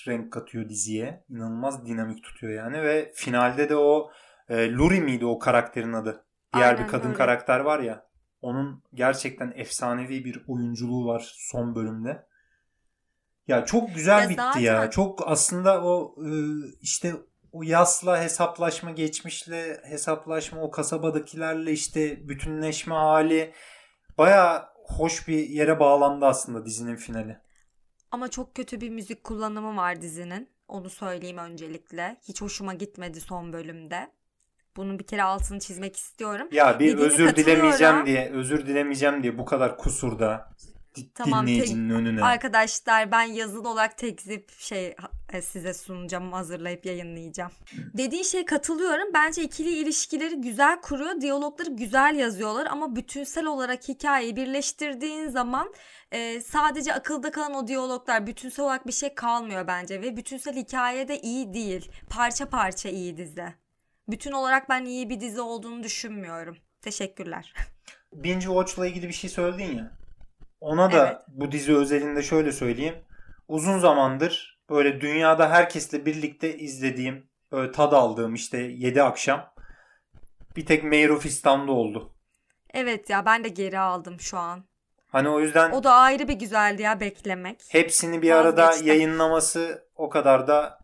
renk 0.09 0.33
katıyor 0.33 0.69
diziye. 0.69 1.25
İnanılmaz 1.31 1.87
dinamik 1.87 2.25
tutuyor 2.25 2.53
yani 2.53 2.83
ve 2.83 3.13
finalde 3.15 3.69
de 3.69 3.77
o 3.77 4.11
e, 4.49 4.73
Luri 4.73 5.01
miydi 5.01 5.27
o 5.27 5.39
karakterin 5.39 5.93
adı? 5.93 6.25
Diğer 6.55 6.69
Aynen, 6.75 6.85
bir 6.85 6.89
kadın 6.91 7.09
Luri. 7.09 7.17
karakter 7.17 7.61
var 7.61 7.81
ya. 7.81 8.07
Onun 8.43 8.83
gerçekten 8.95 9.53
efsanevi 9.57 10.25
bir 10.25 10.45
oyunculuğu 10.49 11.07
var 11.07 11.33
son 11.37 11.75
bölümde. 11.75 12.27
Ya 13.49 13.65
çok 13.65 13.95
güzel 13.95 14.23
Ya 14.23 14.29
bitti 14.29 14.37
zaten- 14.43 14.61
ya. 14.61 14.91
Çok 14.91 15.29
aslında 15.29 15.85
o 15.85 16.15
e, 16.27 16.31
işte 16.81 17.15
o 17.53 17.63
yasla 17.63 18.23
hesaplaşma, 18.23 18.91
geçmişle 18.91 19.81
hesaplaşma, 19.85 20.61
o 20.61 20.71
kasabadakilerle 20.71 21.73
işte 21.73 22.29
bütünleşme 22.29 22.95
hali 22.95 23.53
baya 24.19 24.69
hoş 24.87 25.29
bir 25.29 25.39
yere 25.49 25.81
bağlandı 25.81 26.27
aslında 26.27 26.65
dizinin 26.67 26.97
finali. 26.97 27.39
Ama 28.13 28.29
çok 28.29 28.55
kötü 28.55 28.81
bir 28.81 28.91
müzik 28.91 29.25
kullanımı 29.25 29.77
var 29.77 30.03
dizinin. 30.03 30.49
Onu 30.69 30.91
söyleyeyim 30.91 31.39
öncelikle. 31.39 32.17
Hiç 32.29 32.43
hoşuma 32.43 32.75
gitmedi 32.75 33.21
son 33.21 33.53
bölümde. 33.53 34.11
Bunun 34.77 34.99
bir 34.99 35.05
kere 35.05 35.23
altını 35.23 35.59
çizmek 35.61 35.97
istiyorum. 35.97 36.49
Ya 36.53 36.79
bir 36.79 36.93
Dediğine 36.93 37.01
özür 37.01 37.37
dilemeyeceğim 37.37 38.07
diye, 38.07 38.31
özür 38.31 38.67
dilemeyeceğim 38.67 39.23
diye 39.23 39.39
bu 39.39 39.45
kadar 39.45 39.79
kusurda 39.79 40.51
Tamam, 41.15 41.47
dinleyicinin 41.47 41.91
önüne. 41.91 42.25
Arkadaşlar 42.25 43.11
ben 43.11 43.23
yazılı 43.23 43.69
olarak 43.69 43.99
tekzip 43.99 44.51
şey 44.59 44.97
e, 45.33 45.43
size 45.43 45.75
sunacağım, 45.75 46.33
hazırlayıp 46.33 46.87
yayınlayacağım. 46.87 47.53
Dediğin 47.95 48.23
şeye 48.23 48.45
katılıyorum. 48.45 49.15
Bence 49.15 49.43
ikili 49.43 49.71
ilişkileri 49.71 50.41
güzel 50.41 50.81
kuruyor. 50.81 51.21
Diyalogları 51.21 51.71
güzel 51.71 52.15
yazıyorlar 52.19 52.67
ama 52.67 52.97
bütünsel 52.97 53.47
olarak 53.47 53.89
hikayeyi 53.89 54.37
birleştirdiğin 54.37 55.29
zaman 55.29 55.75
e, 56.13 56.41
sadece 56.41 56.95
akılda 56.95 57.31
kalan 57.31 57.55
o 57.55 57.67
diyaloglar 57.67 58.27
bütünsel 58.27 58.65
olarak 58.65 58.87
bir 58.87 58.93
şey 58.93 59.15
kalmıyor 59.15 59.67
bence 59.67 60.03
ve 60.03 60.17
bütünsel 60.17 60.57
hikaye 60.57 61.09
de 61.09 61.21
iyi 61.21 61.55
değil. 61.55 61.91
Parça 62.11 62.49
parça 62.49 62.89
iyi 62.89 63.17
dizi. 63.17 63.55
Bütün 64.09 64.33
olarak 64.33 64.69
ben 64.69 64.85
iyi 64.85 65.11
bir 65.11 65.21
dizi 65.21 65.41
olduğunu 65.41 65.83
düşünmüyorum. 65.83 66.57
Teşekkürler. 66.83 67.55
Binge 68.13 68.47
Watch'la 68.47 68.87
ilgili 68.87 69.09
bir 69.09 69.13
şey 69.13 69.31
söyledin 69.31 69.77
ya. 69.77 69.91
Ona 70.61 70.93
da 70.93 71.07
Evet. 71.07 71.17
bu 71.29 71.53
dizi 71.53 71.77
özelinde 71.77 72.23
şöyle 72.23 72.53
söyleyeyim. 72.53 72.95
Uzun 73.49 73.79
zamandır 73.79 74.61
böyle 74.71 75.01
dünyada 75.01 75.51
herkesle 75.51 76.07
birlikte 76.07 76.59
izlediğim, 76.59 77.29
böyle 77.53 77.73
tad 77.73 77.93
aldığım 77.93 78.35
işte 78.35 78.59
7 78.59 79.03
akşam 79.03 79.53
bir 80.57 80.67
tek 80.67 80.85
Mayor 80.85 81.11
of 81.17 81.27
İstanbul'da 81.27 81.73
oldu. 81.73 82.15
Evet 82.75 83.11
ya 83.11 83.27
ben 83.27 83.45
de 83.45 83.49
geri 83.49 83.79
aldım 83.79 84.21
şu 84.21 84.39
an. 84.39 84.65
Hani 85.09 85.29
o 85.29 85.41
yüzden 85.41 85.71
O 85.71 85.85
da 85.85 85.93
ayrı 85.93 86.29
bir 86.29 86.35
güzeldi 86.39 86.83
ya 86.83 87.01
beklemek. 87.01 87.61
hepsini 87.71 88.23
bir 88.23 88.31
arada 88.31 88.67
Vazgeçtim. 88.67 88.89
yayınlaması 88.89 89.89
o 89.97 90.09
kadar 90.09 90.49
da 90.49 90.79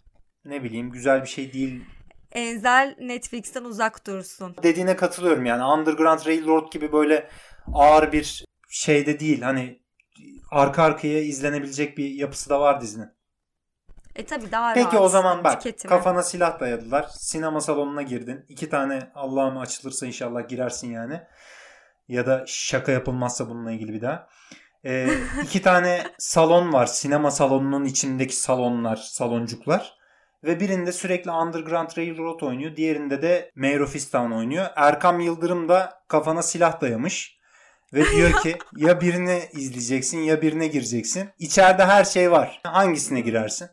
ne 0.45 0.62
bileyim 0.64 0.90
güzel 0.90 1.23
bir 1.23 1.28
şey 1.28 1.52
değil. 1.52 1.85
Enzel 2.33 2.97
Netflix'ten 3.00 3.64
uzak 3.64 4.07
dursun. 4.07 4.57
Dediğine 4.62 4.97
katılıyorum 4.97 5.47
yani 5.47 5.64
Underground 5.64 6.26
Railroad 6.26 6.73
gibi 6.73 6.93
böyle 6.93 7.28
ağır 7.75 8.12
bir 8.12 8.43
şeyde 8.75 9.21
değil. 9.21 9.43
Hani 9.43 9.83
arka 10.50 10.83
arkaya 10.83 11.21
izlenebilecek 11.21 11.99
bir 11.99 12.11
yapısı 12.11 12.50
da 12.50 12.61
var 12.61 12.81
dizinin. 12.81 13.09
E 14.16 14.26
tabi 14.26 14.52
daha 14.52 14.75
Peki 14.75 14.87
rahat 14.87 15.00
o 15.00 15.09
zaman 15.09 15.45
bak 15.45 15.62
tüketime. 15.62 15.88
kafana 15.88 16.23
silah 16.23 16.61
dayadılar. 16.61 17.07
Sinema 17.19 17.61
salonuna 17.61 18.02
girdin. 18.02 18.45
İki 18.49 18.69
tane 18.69 19.11
Allah'ım 19.14 19.59
açılırsa 19.59 20.07
inşallah 20.07 20.49
girersin 20.49 20.90
yani. 20.90 21.21
Ya 22.09 22.26
da 22.26 22.45
şaka 22.47 22.93
yapılmazsa 22.93 23.49
bununla 23.49 23.73
ilgili 23.73 23.93
bir 23.93 24.00
daha. 24.00 24.28
Ee, 24.85 25.09
iki 25.43 25.62
tane 25.62 26.02
salon 26.19 26.73
var. 26.73 26.87
Sinema 26.87 27.31
salonunun 27.31 27.85
içindeki 27.85 28.37
salonlar, 28.37 28.97
saloncuklar. 28.97 29.99
Ve 30.45 30.61
birinde 30.61 30.93
sürekli 30.93 31.31
Underground 31.31 31.99
Railroad 31.99 32.40
oynuyor. 32.40 32.76
Diğerinde 32.76 33.23
de 33.23 33.50
Mayor 33.57 33.81
of 33.81 33.95
Easttown 33.95 34.31
oynuyor. 34.31 34.66
Erkam 34.76 35.21
Yıldırım 35.21 35.69
da 35.69 36.02
kafana 36.09 36.43
silah 36.43 36.81
dayamış. 36.81 37.34
Ve 37.94 38.04
diyor 38.16 38.32
ki 38.42 38.58
ya 38.76 39.00
birini 39.00 39.42
izleyeceksin 39.52 40.18
ya 40.18 40.42
birine 40.42 40.66
gireceksin. 40.66 41.28
İçeride 41.38 41.84
her 41.84 42.04
şey 42.04 42.30
var. 42.30 42.60
Hangisine 42.64 43.20
girersin? 43.20 43.68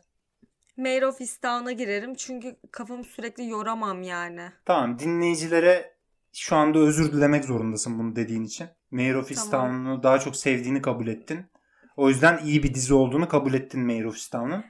Mayor 0.76 1.02
of 1.02 1.20
Easttown'a 1.20 1.72
girerim 1.72 2.14
çünkü 2.14 2.56
kafamı 2.70 3.04
sürekli 3.04 3.48
yoramam 3.48 4.02
yani. 4.02 4.42
Tamam 4.64 4.98
dinleyicilere 4.98 5.94
şu 6.32 6.56
anda 6.56 6.78
özür 6.78 7.12
dilemek 7.12 7.44
zorundasın 7.44 7.98
bunu 7.98 8.16
dediğin 8.16 8.44
için. 8.44 8.66
Mayor 8.90 9.14
of 9.14 9.28
Tamam. 9.28 9.38
Easttown'u 9.38 10.02
daha 10.02 10.18
çok 10.18 10.36
sevdiğini 10.36 10.82
kabul 10.82 11.06
ettin. 11.06 11.46
O 11.96 12.08
yüzden 12.08 12.40
iyi 12.44 12.62
bir 12.62 12.74
dizi 12.74 12.94
olduğunu 12.94 13.28
kabul 13.28 13.54
ettin 13.54 13.80
Mayor 13.80 14.04
of 14.04 14.14
Easttown'un. 14.14 14.64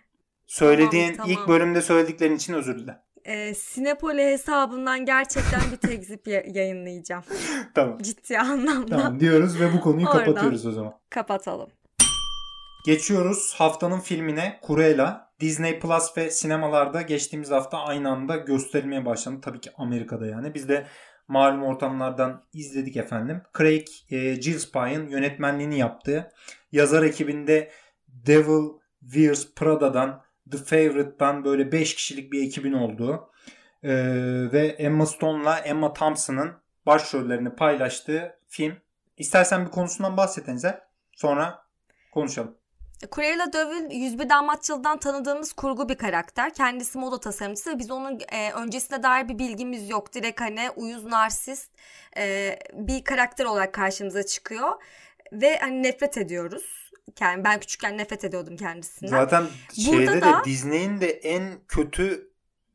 Söylediğin 0.47 1.15
Tamam, 1.15 1.31
ilk 1.31 1.39
tamam. 1.39 1.49
bölümde 1.49 1.83
söylediklerin 1.83 2.37
için 2.37 2.55
özür 2.55 2.79
dile. 2.79 2.99
E, 3.25 3.55
Sinepoli 3.55 4.23
hesabından 4.23 5.05
gerçekten 5.05 5.61
bir 5.73 5.77
tekzip 5.77 6.29
ya- 6.29 6.45
yayınlayacağım. 6.47 7.25
tamam. 7.75 7.99
Ciddi 7.99 8.39
anlamda. 8.39 8.97
Tamam 8.97 9.21
diyoruz 9.21 9.61
ve 9.61 9.73
bu 9.73 9.81
konuyu 9.81 10.07
Oradan. 10.09 10.25
kapatıyoruz 10.25 10.67
o 10.67 10.73
zaman. 10.73 10.95
Kapatalım. 11.11 11.69
Geçiyoruz 12.87 13.55
haftanın 13.57 14.01
filmine 14.01 14.61
Cruella. 14.67 15.33
Disney 15.41 15.79
Plus 15.79 16.17
ve 16.17 16.31
sinemalarda 16.31 17.03
geçtiğimiz 17.03 17.51
hafta 17.51 17.79
aynı 17.79 18.11
anda 18.11 18.37
gösterilmeye 18.37 19.05
başlandı. 19.07 19.41
Tabii 19.41 19.61
ki 19.61 19.71
Amerika'da 19.77 20.27
yani. 20.27 20.55
Biz 20.55 20.69
de 20.69 20.87
malum 21.29 21.63
ortamlardan 21.63 22.43
izledik 22.53 22.97
efendim. 22.97 23.43
Craig 23.59 23.87
e, 24.11 24.35
Gillespie'ın 24.35 25.09
yönetmenliğini 25.09 25.79
yaptığı 25.79 26.33
yazar 26.73 27.03
ekibinde 27.03 27.71
Devil 28.09 28.69
Wears 29.01 29.55
Prada'dan 29.55 30.23
The 30.53 30.59
Favorite'dan 30.59 31.45
böyle 31.45 31.73
5 31.73 31.95
kişilik 31.95 32.33
bir 32.33 32.47
ekibin 32.47 32.73
olduğu 32.73 33.31
e, 33.83 33.93
ve 34.53 34.67
Emma 34.79 35.07
Stone'la 35.07 35.59
Emma 35.59 35.93
Thompson'ın 35.93 36.53
başrollerini 36.87 37.51
paylaştığı 37.51 38.39
film. 38.49 38.77
İstersen 39.17 39.67
bir 39.67 39.71
konusundan 39.71 40.17
bahset 40.17 40.49
Enzel. 40.49 40.81
Sonra 41.13 41.65
konuşalım. 42.13 42.57
Cruella 43.15 43.53
de 43.53 43.69
Vil 43.69 43.91
101 43.91 44.29
Dalmatçılı'dan 44.29 44.99
tanıdığımız 44.99 45.53
kurgu 45.53 45.89
bir 45.89 45.95
karakter. 45.95 46.55
Kendisi 46.55 46.99
moda 46.99 47.21
tasarımcısı 47.21 47.71
ve 47.75 47.79
biz 47.79 47.91
onun 47.91 48.21
e, 48.33 48.53
öncesine 48.53 49.03
dair 49.03 49.29
bir 49.29 49.39
bilgimiz 49.39 49.91
yok. 49.91 50.15
Direkt 50.15 50.41
hani 50.41 50.71
uyuz 50.77 51.05
narsist 51.05 51.71
e, 52.17 52.59
bir 52.73 53.05
karakter 53.05 53.45
olarak 53.45 53.75
karşımıza 53.75 54.23
çıkıyor. 54.23 54.83
Ve 55.33 55.59
hani 55.59 55.83
nefret 55.83 56.19
ediyoruz. 56.19 56.82
Yani 57.21 57.45
ben 57.45 57.61
küçükken 57.61 57.99
nefret 57.99 58.25
ediyordum 58.25 58.57
kendisinden. 58.57 59.11
Zaten 59.11 59.43
Burada 59.43 59.83
şeyde 59.83 60.21
da- 60.21 60.41
de 60.41 60.45
Disney'in 60.45 61.01
de 61.01 61.11
en 61.11 61.61
kötü 61.69 62.33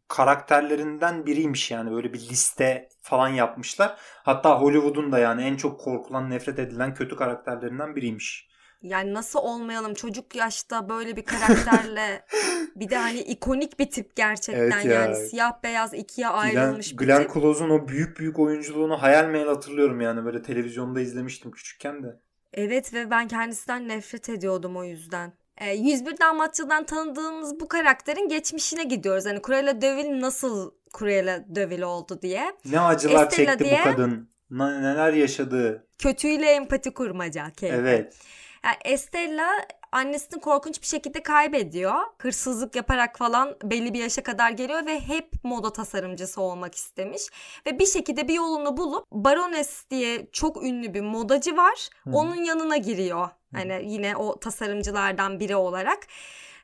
karakterlerinden 0.08 1.26
biriymiş 1.26 1.72
yani 1.72 1.92
böyle 1.92 2.14
bir 2.14 2.20
liste 2.20 2.90
falan 3.02 3.28
yapmışlar. 3.30 3.98
Hatta 4.24 4.62
Hollywood'un 4.62 5.12
da 5.12 5.20
yani 5.20 5.44
en 5.44 5.56
çok 5.56 5.80
korkulan, 5.80 6.30
nefret 6.30 6.60
edilen 6.60 6.94
kötü 6.94 7.16
karakterlerinden 7.16 7.96
biriymiş. 7.96 8.48
Yani 8.82 9.14
nasıl 9.14 9.40
olmayalım 9.40 9.94
çocuk 9.94 10.36
yaşta 10.36 10.90
böyle 10.90 11.16
bir 11.16 11.26
karakterle 11.26 12.26
bir 12.76 12.90
de 12.90 12.98
hani 12.98 13.20
ikonik 13.20 13.80
bir 13.80 13.90
tip 13.90 14.16
gerçekten 14.16 14.62
Evet 14.62 14.86
ya. 14.86 14.94
yani 14.94 15.16
siyah 15.16 15.64
beyaz 15.64 15.94
ikiye 15.94 16.28
Glenn, 16.28 16.38
ayrılmış 16.38 16.92
bir 16.94 16.98
Glenn 16.98 17.24
tip. 17.24 17.34
Close'un 17.34 17.70
o 17.70 17.88
büyük 17.88 18.20
büyük 18.20 18.40
oyunculuğunu 18.40 19.02
hayal 19.02 19.26
meyal 19.26 19.48
hatırlıyorum 19.48 20.02
yani 20.02 20.26
böyle 20.26 20.42
televizyonda 20.42 21.02
izlemiştim 21.02 21.52
küçükken 21.52 22.04
de. 22.04 22.20
Evet 22.54 22.94
ve 22.94 23.10
ben 23.12 23.28
kendisinden 23.28 23.88
nefret 23.88 24.30
ediyordum 24.30 24.78
o 24.78 24.84
yüzden. 24.84 25.34
E, 25.58 25.74
101 25.76 26.18
Dalmatçı'dan 26.20 26.86
tanıdığımız 26.86 27.60
bu 27.60 27.68
karakterin 27.68 28.30
geçmişine 28.30 28.84
gidiyoruz. 28.84 29.26
Hani 29.26 29.42
Cruella 29.42 29.82
de 29.82 29.96
Vil 29.98 30.22
nasıl 30.22 30.72
Cruella 31.00 31.44
de 31.48 31.70
Vil 31.70 31.82
oldu 31.82 32.20
diye. 32.22 32.52
Ne 32.66 32.80
acılar 32.80 33.24
Estella 33.28 33.52
çekti 33.52 33.64
diye- 33.66 33.80
bu 33.80 33.84
kadın. 33.84 34.30
Ne- 34.52 34.82
neler 34.82 35.14
yaşadı. 35.14 35.88
Kötüyle 35.98 36.46
empati 36.52 36.94
kurmaca 36.94 37.50
keyfi. 37.58 37.76
Evet. 37.76 38.16
Yani 38.64 38.76
Estella 38.86 39.50
annesini 39.92 40.42
korkunç 40.42 40.82
bir 40.82 40.88
şekilde 40.88 41.24
kaybediyor. 41.24 41.96
Hırsızlık 42.18 42.76
yaparak 42.76 43.18
falan 43.18 43.56
belli 43.64 43.94
bir 43.94 44.00
yaşa 44.00 44.24
kadar 44.24 44.52
geliyor 44.52 44.86
ve 44.86 45.00
hep 45.00 45.32
moda 45.44 45.74
tasarımcısı 45.74 46.42
olmak 46.42 46.76
istemiş. 46.76 47.22
Ve 47.68 47.80
bir 47.80 47.86
şekilde 47.86 48.28
bir 48.28 48.34
yolunu 48.34 48.78
bulup 48.78 49.06
Baroness 49.12 49.90
diye 49.90 50.28
çok 50.32 50.64
ünlü 50.64 50.94
bir 50.94 51.02
modacı 51.02 51.58
var. 51.58 51.90
Hı. 52.04 52.10
Onun 52.14 52.36
yanına 52.36 52.78
giriyor. 52.78 53.30
Hani 53.54 53.82
yine 53.86 54.16
o 54.16 54.40
tasarımcılardan 54.40 55.40
biri 55.40 55.56
olarak. 55.56 56.00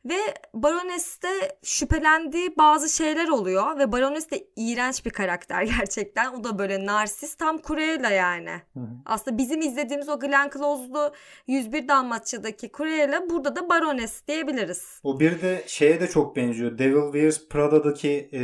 Ve 0.06 0.18
Baroness'te 0.54 1.28
şüphelendiği 1.64 2.58
bazı 2.58 2.90
şeyler 2.90 3.28
oluyor 3.28 3.78
ve 3.80 3.92
Baroness 3.92 4.32
de 4.32 4.48
iğrenç 4.56 5.06
bir 5.06 5.10
karakter 5.10 5.64
gerçekten. 5.80 6.34
O 6.34 6.44
da 6.44 6.60
böyle 6.60 6.86
narsist 6.86 7.40
tam 7.40 7.62
Cruella 7.62 8.10
yani. 8.10 8.52
Hı 8.74 8.80
hı. 8.80 8.88
Aslında 9.06 9.38
bizim 9.38 9.62
izlediğimiz 9.62 10.10
o 10.10 10.20
Glenn 10.20 10.50
Close'lu 10.50 11.14
101 11.48 11.88
Dalmaçya'daki 11.88 12.72
Cruella 12.78 13.30
burada 13.30 13.56
da 13.56 13.70
Baroness 13.70 14.28
diyebiliriz. 14.28 15.00
O 15.04 15.20
bir 15.20 15.42
de 15.42 15.64
şeye 15.68 16.00
de 16.02 16.08
çok 16.08 16.36
benziyor. 16.36 16.78
Devil 16.78 17.04
Wears 17.12 17.48
Prada'daki 17.50 18.30
e, 18.34 18.40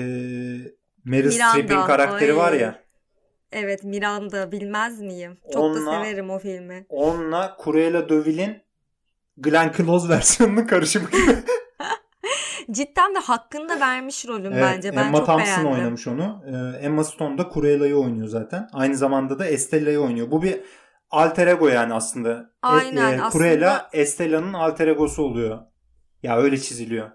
Meryl 1.06 1.32
Streep'in 1.32 1.82
karakteri 1.82 2.32
ay. 2.32 2.38
var 2.38 2.54
ya. 2.54 2.80
Evet 3.51 3.84
Miranda 3.84 4.51
bilmez 4.51 5.01
miyim? 5.01 5.38
Çok 5.54 5.63
Onunla- 5.63 5.92
da 5.92 6.04
severim 6.04 6.30
o 6.30 6.39
filmi. 6.39 6.86
Onunla 6.89 7.58
Cruella 7.63 8.10
de 8.10 8.25
Vil'in 8.25 8.62
Glenn 9.39 9.72
Close 9.77 10.10
versiyonunun 10.15 10.67
karışımı 10.67 11.10
gibi. 11.10 11.36
Cidden 12.72 13.15
de 13.15 13.19
hakkını 13.19 13.69
da 13.69 13.79
vermiş 13.79 14.27
rolüm 14.27 14.53
Evet, 14.53 14.63
bence. 14.63 14.96
Ben 14.96 14.98
Emma 15.05 15.17
çok 15.17 15.25
Thompson 15.25 15.46
beğendim. 15.48 15.72
oynamış 15.72 16.08
onu. 16.08 16.43
Ee, 16.48 16.86
Emma 16.86 17.03
Stone 17.03 17.38
da 17.38 17.50
Cruella'yı 17.53 17.96
oynuyor 17.98 18.27
zaten. 18.27 18.69
Aynı 18.74 18.96
zamanda 18.98 19.39
da 19.39 19.46
Estella'yı 19.46 20.00
oynuyor. 20.00 20.31
Bu 20.31 20.41
bir 20.41 20.60
alter 21.12 21.48
ego 21.48 21.67
yani 21.67 21.93
aslında. 21.93 22.31
E, 22.31 22.46
Aynen, 22.62 23.19
aslında- 23.19 23.29
Cruella 23.46 23.89
Estella'nın 23.93 24.53
alter 24.53 24.88
egosu 24.88 25.24
oluyor. 25.24 25.60
Ya 26.24 26.38
öyle 26.38 26.58
çiziliyor. 26.58 27.10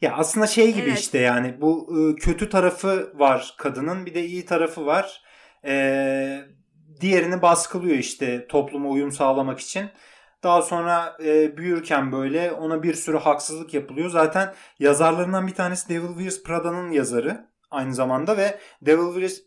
Ya 0.00 0.14
aslında 0.16 0.46
şey 0.46 0.72
gibi 0.74 0.88
Evet. 0.88 0.98
işte 0.98 1.18
yani 1.18 1.56
bu 1.60 1.88
e, 1.98 2.14
kötü 2.20 2.48
tarafı 2.48 3.12
var 3.14 3.54
kadının 3.58 4.06
bir 4.06 4.14
de 4.14 4.24
iyi 4.24 4.44
tarafı 4.46 4.86
var. 4.86 5.22
Ee, 5.64 6.40
diğerini 7.00 7.42
baskılıyor 7.42 7.96
işte 7.96 8.46
topluma 8.48 8.88
uyum 8.88 9.12
sağlamak 9.12 9.60
için. 9.60 9.90
Daha 10.42 10.62
sonra 10.62 11.16
e, 11.24 11.56
büyürken 11.56 12.12
böyle 12.12 12.52
ona 12.52 12.82
bir 12.82 12.94
sürü 12.94 13.18
haksızlık 13.18 13.74
yapılıyor. 13.74 14.10
Zaten 14.10 14.54
yazarlarından 14.78 15.46
bir 15.46 15.54
tanesi 15.54 15.88
Devil 15.88 16.08
Wears 16.08 16.42
Prada'nın 16.42 16.90
yazarı 16.90 17.46
aynı 17.70 17.94
zamanda 17.94 18.36
ve 18.36 18.58
Devil 18.82 19.12
Wears 19.12 19.38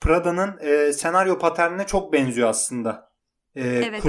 Prada'nın 0.00 0.58
e, 0.60 0.92
senaryo 0.92 1.38
paternine 1.38 1.86
çok 1.86 2.12
benziyor 2.12 2.48
aslında. 2.48 3.12
E, 3.56 3.62
Evet 3.62 4.02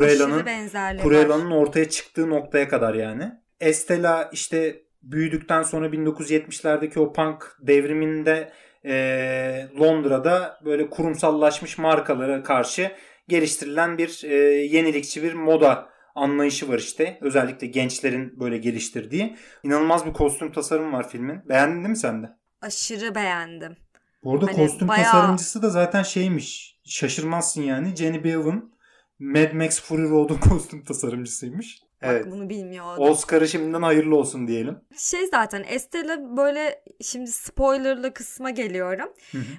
var. 0.98 1.04
Cruella'nın 1.04 1.52
ortaya 1.52 1.90
çıktığı 1.90 2.30
noktaya 2.30 2.68
kadar 2.68 2.94
yani. 2.94 3.32
Estella 3.60 4.30
işte 4.32 4.84
büyüdükten 5.04 5.64
sonra 5.64 5.88
1970'lerdeki 5.88 7.00
o 7.00 7.14
punk 7.14 7.58
devriminde 7.60 8.52
e, 8.86 9.68
Londra'da 9.80 10.60
böyle 10.66 10.90
kurumsallaşmış 10.90 11.78
markalara 11.78 12.44
karşı 12.44 12.92
geliştirilen 13.28 13.98
bir 13.98 14.24
e, 14.24 14.36
yenilikçi 14.66 15.24
bir 15.24 15.34
moda 15.34 15.93
anlayışı 16.16 16.70
var 16.70 16.80
işte. 16.80 17.18
Özellikle 17.22 17.68
gençlerin 17.68 18.40
böyle 18.40 18.58
geliştirdiği. 18.58 19.38
İnanılmaz 19.64 20.06
bir 20.06 20.14
kostüm 20.14 20.52
tasarımı 20.52 20.98
var 20.98 21.10
filmin. 21.10 21.50
Beğendin 21.50 21.90
mi 21.90 21.98
sen 21.98 22.24
de? 22.24 22.28
Aşırı 22.62 23.16
beğendim. 23.16 23.78
Bu 24.24 24.34
arada 24.34 24.46
Hani 24.46 24.56
kostüm 24.56 24.88
bayağı- 24.88 25.04
tasarımcısı 25.12 25.62
da 25.62 25.70
zaten 25.70 26.04
şeymiş. 26.04 26.80
Şaşırmazsın 26.86 27.62
yani. 27.62 27.96
Jenny 27.96 28.24
Bevan 28.24 28.74
Mad 29.20 29.54
Max 29.54 29.82
Fury 29.82 30.10
Road'un 30.10 30.38
kostüm 30.50 30.84
tasarımcısıymış. 30.84 31.82
Evet. 32.02 32.26
Bak 32.26 32.32
bunu 32.32 32.50
bilmiyordum. 32.50 33.04
Oscar'ı 33.04 33.48
şimdiden 33.48 33.82
hayırlı 33.82 34.16
olsun 34.16 34.48
diyelim. 34.48 34.80
Şey 34.98 35.28
zaten 35.28 35.64
Estella 35.68 36.38
böyle 36.38 36.84
şimdi 37.02 37.32
spoilerlı 37.32 38.14
kısma 38.14 38.50
geliyorum. 38.50 39.14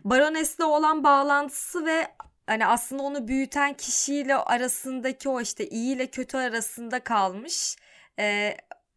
Baroness'le 0.05 0.61
olan 0.61 1.05
bağlantısı 1.05 1.87
ve 1.87 2.07
hani 2.47 2.67
aslında 2.67 3.03
onu 3.03 3.29
büyüten 3.29 3.75
kişiyle 3.75 4.37
arasındaki 4.37 5.29
o 5.29 5.41
işte 5.41 5.69
iyi 5.69 5.97
ile 5.97 6.07
kötü 6.07 6.37
arasında 6.39 7.01
kalmış. 7.05 7.77
Ee, 8.19 8.57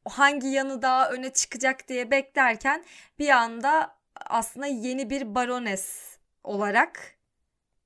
hangi 0.10 0.48
yanı 0.48 0.82
daha 0.82 1.10
öne 1.12 1.34
çıkacak 1.34 1.88
diye 1.88 2.12
beklerken 2.12 2.86
bir 3.20 3.30
anda 3.30 3.98
aslında 4.26 4.66
yeni 4.68 5.10
bir 5.10 5.36
baroness 5.36 6.18
olarak 6.44 7.16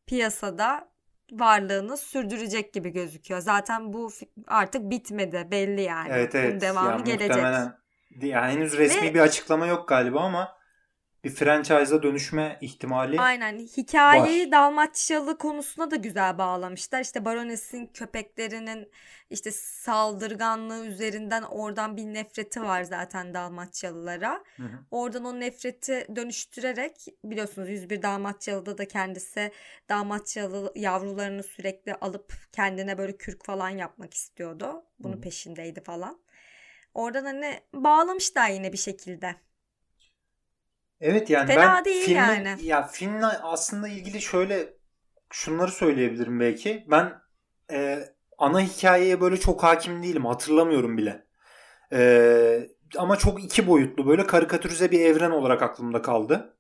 piyasada 0.07 0.87
varlığını 1.31 1.97
sürdürecek 1.97 2.73
gibi 2.73 2.89
gözüküyor. 2.89 3.41
Zaten 3.41 3.93
bu 3.93 4.11
artık 4.47 4.81
bitmedi 4.89 5.47
belli 5.51 5.81
yani. 5.81 6.09
Evet 6.11 6.33
Bunun 6.33 6.43
evet. 6.43 6.61
devamı 6.61 6.89
Ya 6.89 7.03
gelecek. 7.05 7.29
muhtemelen 7.29 7.77
yani 8.21 8.51
henüz 8.53 8.77
resmi 8.77 9.01
Ve- 9.07 9.13
bir 9.13 9.19
açıklama 9.19 9.67
yok 9.67 9.87
galiba 9.89 10.19
ama 10.21 10.57
bir 11.23 11.29
franchise'a 11.29 12.03
dönüşme 12.03 12.57
ihtimali 12.61 13.19
Aynen. 13.19 13.59
Hikayeyi 13.59 14.51
Dalmaçyalı 14.51 15.37
konusuna 15.37 15.91
da 15.91 15.95
güzel 15.95 16.37
bağlamışlar. 16.37 17.01
İşte 17.01 17.25
Baroness'in 17.25 17.87
köpeklerinin 17.87 18.91
işte 19.29 19.51
saldırganlığı 19.51 20.85
üzerinden 20.85 21.43
oradan 21.43 21.97
bir 21.97 22.03
nefreti 22.03 22.61
var 22.61 22.83
zaten 22.83 23.33
Dalmaçyalılara. 23.33 24.43
Hı 24.57 24.63
hı. 24.63 24.79
Oradan 24.91 25.25
o 25.25 25.39
nefreti 25.39 26.07
dönüştürerek 26.15 27.05
biliyorsunuz 27.23 27.69
101 27.69 28.01
Dalmaçyalı'da 28.01 28.77
da 28.77 28.87
kendisi 28.87 29.51
Dalmaçyalı 29.89 30.71
yavrularını 30.75 31.43
sürekli 31.43 31.95
alıp 31.95 32.33
kendine 32.51 32.97
böyle 32.97 33.17
kürk 33.17 33.45
falan 33.45 33.69
yapmak 33.69 34.13
istiyordu. 34.13 34.83
Bunun 34.99 35.17
Hı. 35.17 35.21
peşindeydi 35.21 35.83
falan. 35.83 36.19
Oradan 36.93 37.25
hani 37.25 37.59
bağlamışlar 37.73 38.49
yine 38.49 38.73
bir 38.73 38.77
şekilde. 38.77 39.35
Evet 41.01 41.29
yani 41.29 41.47
Fena 41.47 41.61
ben 41.61 41.85
değil 41.85 42.05
filmin, 42.05 42.19
yani. 42.19 42.65
ya 42.65 42.87
filmle 42.87 43.25
aslında 43.25 43.87
ilgili 43.87 44.21
şöyle 44.21 44.73
şunları 45.31 45.71
söyleyebilirim 45.71 46.39
belki. 46.39 46.85
Ben 46.87 47.13
e, 47.71 47.99
ana 48.37 48.61
hikayeye 48.61 49.21
böyle 49.21 49.37
çok 49.39 49.63
hakim 49.63 50.03
değilim. 50.03 50.25
Hatırlamıyorum 50.25 50.97
bile. 50.97 51.25
E, 51.93 52.69
ama 52.97 53.15
çok 53.15 53.43
iki 53.43 53.67
boyutlu 53.67 54.07
böyle 54.07 54.27
karikatürize 54.27 54.91
bir 54.91 54.99
evren 54.99 55.31
olarak 55.31 55.61
aklımda 55.61 56.01
kaldı. 56.01 56.57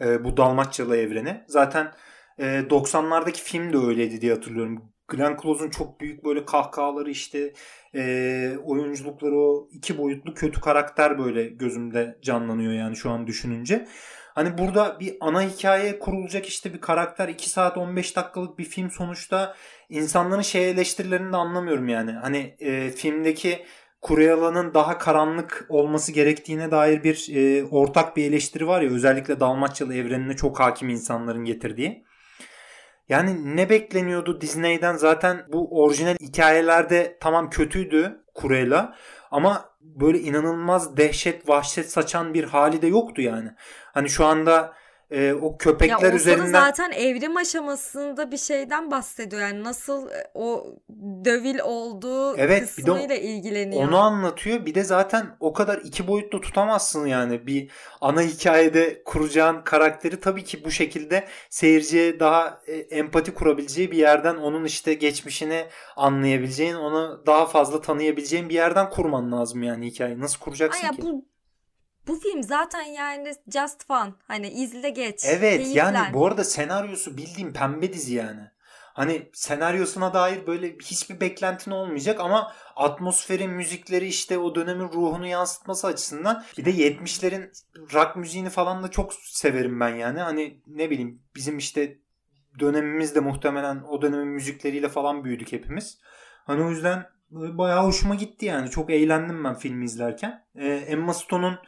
E, 0.00 0.24
bu 0.24 0.36
Dalmaçyalı 0.36 0.96
evreni. 0.96 1.44
Zaten 1.48 1.92
e, 2.38 2.44
90'lardaki 2.44 3.42
film 3.42 3.72
de 3.72 3.78
öyleydi 3.78 4.20
diye 4.20 4.34
hatırlıyorum. 4.34 4.93
Glenn 5.16 5.36
Close'un 5.42 5.70
çok 5.70 6.00
büyük 6.00 6.24
böyle 6.24 6.44
kahkahaları 6.44 7.10
işte 7.10 7.52
e, 7.94 8.56
oyunculukları 8.64 9.38
o 9.38 9.68
iki 9.72 9.98
boyutlu 9.98 10.34
kötü 10.34 10.60
karakter 10.60 11.18
böyle 11.18 11.44
gözümde 11.44 12.18
canlanıyor 12.22 12.72
yani 12.72 12.96
şu 12.96 13.10
an 13.10 13.26
düşününce. 13.26 13.86
Hani 14.34 14.58
burada 14.58 15.00
bir 15.00 15.16
ana 15.20 15.42
hikaye 15.42 15.98
kurulacak 15.98 16.46
işte 16.46 16.74
bir 16.74 16.80
karakter 16.80 17.28
2 17.28 17.50
saat 17.50 17.76
15 17.76 18.16
dakikalık 18.16 18.58
bir 18.58 18.64
film 18.64 18.90
sonuçta 18.90 19.54
insanların 19.88 20.42
şey 20.42 20.70
eleştirilerini 20.70 21.32
de 21.32 21.36
anlamıyorum 21.36 21.88
yani. 21.88 22.12
Hani 22.12 22.56
e, 22.60 22.90
filmdeki 22.90 23.64
Cruella'nın 24.08 24.74
daha 24.74 24.98
karanlık 24.98 25.66
olması 25.68 26.12
gerektiğine 26.12 26.70
dair 26.70 27.04
bir 27.04 27.28
e, 27.34 27.64
ortak 27.64 28.16
bir 28.16 28.24
eleştiri 28.24 28.66
var 28.66 28.82
ya 28.82 28.90
özellikle 28.90 29.40
Dalmaçyalı 29.40 29.94
evrenine 29.94 30.36
çok 30.36 30.60
hakim 30.60 30.88
insanların 30.88 31.44
getirdiği. 31.44 32.04
Yani 33.08 33.56
ne 33.56 33.70
bekleniyordu 33.70 34.40
Disney'den 34.40 34.96
zaten 34.96 35.46
bu 35.48 35.82
orijinal 35.82 36.16
hikayelerde 36.20 37.18
tamam 37.20 37.50
kötüydü 37.50 38.24
Cruella 38.40 38.96
ama 39.30 39.70
böyle 39.80 40.18
inanılmaz 40.18 40.96
dehşet 40.96 41.48
vahşet 41.48 41.90
saçan 41.90 42.34
bir 42.34 42.44
hali 42.44 42.82
de 42.82 42.86
yoktu 42.86 43.22
yani. 43.22 43.50
Hani 43.92 44.08
şu 44.08 44.24
anda 44.24 44.74
e, 45.14 45.34
o 45.34 45.50
Ya 45.50 45.58
köpekler 45.58 46.12
da 46.12 46.16
üzerinden 46.16 46.52
zaten 46.52 46.90
evrim 46.90 47.36
aşamasında 47.36 48.30
bir 48.32 48.36
şeyden 48.36 48.90
bahsediyor. 48.90 49.42
Yani 49.42 49.64
nasıl 49.64 50.08
e, 50.10 50.30
o 50.34 50.66
dövil 51.24 51.58
olduğu 51.58 52.36
Evet, 52.36 52.74
bir 52.78 52.86
de 52.86 52.90
o- 52.90 52.94
kısmıyla 52.94 53.16
ilgileniyor. 53.16 53.88
Onu 53.88 53.98
anlatıyor. 53.98 54.66
Bir 54.66 54.74
de 54.74 54.84
zaten 54.84 55.36
o 55.40 55.52
kadar 55.52 55.78
iki 55.84 56.06
boyutlu 56.06 56.40
tutamazsın 56.40 57.06
yani. 57.06 57.46
Bir 57.46 57.70
ana 58.00 58.22
hikayede 58.22 59.02
kuracağın 59.04 59.62
karakteri 59.64 60.20
tabii 60.20 60.44
ki 60.44 60.64
bu 60.64 60.70
şekilde 60.70 61.24
seyirciye 61.50 62.20
daha 62.20 62.60
e, 62.66 62.72
empati 62.76 63.34
kurabileceği 63.34 63.90
bir 63.90 63.98
yerden 63.98 64.36
onun 64.36 64.64
işte 64.64 64.94
geçmişini 64.94 65.66
anlayabileceğin, 65.96 66.74
onu 66.74 67.22
daha 67.26 67.46
fazla 67.46 67.80
tanıyabileceğin 67.80 68.48
bir 68.48 68.54
yerden 68.54 68.90
kurman 68.90 69.32
lazım 69.32 69.62
yani 69.62 69.86
hikayeyi. 69.86 70.20
Nasıl 70.20 70.38
kuracaksın 70.40 70.86
ya 70.86 70.92
ki? 70.92 71.02
bu 71.02 71.33
bu 72.06 72.20
film 72.20 72.42
zaten 72.42 72.82
yani 72.82 73.32
just 73.52 73.86
fun. 73.86 74.14
Hani 74.28 74.48
izle 74.48 74.90
geç. 74.90 75.24
Evet 75.24 75.60
yani 75.60 75.92
keyiflen. 75.92 76.14
bu 76.14 76.26
arada 76.26 76.44
senaryosu 76.44 77.16
bildiğim 77.16 77.52
pembe 77.52 77.92
dizi 77.92 78.14
yani. 78.14 78.40
Hani 78.94 79.30
senaryosuna 79.32 80.14
dair 80.14 80.46
böyle 80.46 80.76
hiçbir 80.82 81.20
beklentin 81.20 81.70
olmayacak 81.70 82.20
ama 82.20 82.52
atmosferi, 82.76 83.48
müzikleri 83.48 84.06
işte 84.06 84.38
o 84.38 84.54
dönemin 84.54 84.88
ruhunu 84.88 85.26
yansıtması 85.26 85.86
açısından 85.86 86.44
bir 86.58 86.64
de 86.64 86.70
70'lerin 86.70 87.52
rock 87.94 88.16
müziğini 88.16 88.50
falan 88.50 88.82
da 88.82 88.90
çok 88.90 89.14
severim 89.14 89.80
ben 89.80 89.94
yani. 89.94 90.20
Hani 90.20 90.60
ne 90.66 90.90
bileyim 90.90 91.22
bizim 91.36 91.58
işte 91.58 91.98
dönemimizde 92.58 93.20
muhtemelen 93.20 93.82
o 93.82 94.02
dönemin 94.02 94.28
müzikleriyle 94.28 94.88
falan 94.88 95.24
büyüdük 95.24 95.52
hepimiz. 95.52 95.98
Hani 96.46 96.64
o 96.64 96.70
yüzden 96.70 97.06
bayağı 97.30 97.84
hoşuma 97.84 98.14
gitti 98.14 98.46
yani. 98.46 98.70
Çok 98.70 98.90
eğlendim 98.90 99.44
ben 99.44 99.54
filmi 99.54 99.84
izlerken. 99.84 100.44
Ee, 100.54 100.66
Emma 100.66 101.14
Stone'un 101.14 101.58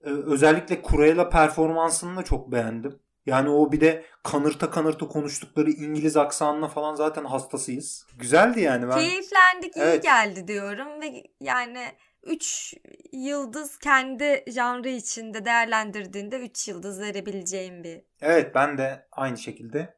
özellikle 0.00 0.82
Cruella 0.90 1.28
performansını 1.28 2.16
da 2.16 2.22
çok 2.22 2.52
beğendim. 2.52 3.00
Yani 3.26 3.48
o 3.50 3.72
bir 3.72 3.80
de 3.80 4.04
kanırta 4.22 4.70
kanırta 4.70 5.08
konuştukları 5.08 5.70
İngiliz 5.70 6.16
aksanına 6.16 6.68
falan 6.68 6.94
zaten 6.94 7.24
hastasıyız. 7.24 8.06
Güzeldi 8.18 8.60
yani. 8.60 8.88
Ben... 8.88 8.98
Keyiflendik, 8.98 9.76
iyi 9.76 9.80
Evet. 9.80 10.02
geldi 10.02 10.48
diyorum 10.48 11.00
ve 11.00 11.24
yani 11.40 11.84
3 12.22 12.74
yıldız 13.12 13.78
kendi 13.78 14.44
janrı 14.48 14.88
içinde 14.88 15.44
değerlendirdiğinde 15.44 16.38
3 16.38 16.68
yıldız 16.68 17.00
verebileceğim 17.00 17.84
bir. 17.84 18.02
Evet 18.20 18.54
ben 18.54 18.78
de 18.78 19.06
aynı 19.12 19.38
şekilde 19.38 19.94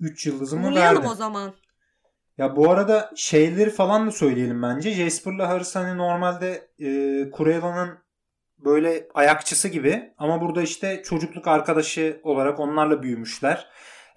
3 0.00 0.26
yıldızımı 0.26 0.70
Bulayalım 0.70 0.96
verdim. 0.96 1.10
o 1.10 1.14
zaman. 1.14 1.54
Ya 2.38 2.56
bu 2.56 2.70
arada 2.70 3.10
şeyleri 3.16 3.70
falan 3.70 4.06
da 4.06 4.10
söyleyelim 4.10 4.62
bence. 4.62 4.90
Jasper'la 4.90 5.48
Harris 5.48 5.76
hani 5.76 5.98
normalde 5.98 6.68
e, 6.78 6.88
Cruella'nın 7.36 7.98
böyle 8.64 9.08
ayakçısı 9.14 9.68
gibi 9.68 10.12
ama 10.18 10.40
burada 10.40 10.62
işte 10.62 11.02
çocukluk 11.04 11.48
arkadaşı 11.48 12.20
olarak 12.22 12.60
onlarla 12.60 13.02
büyümüşler. 13.02 13.68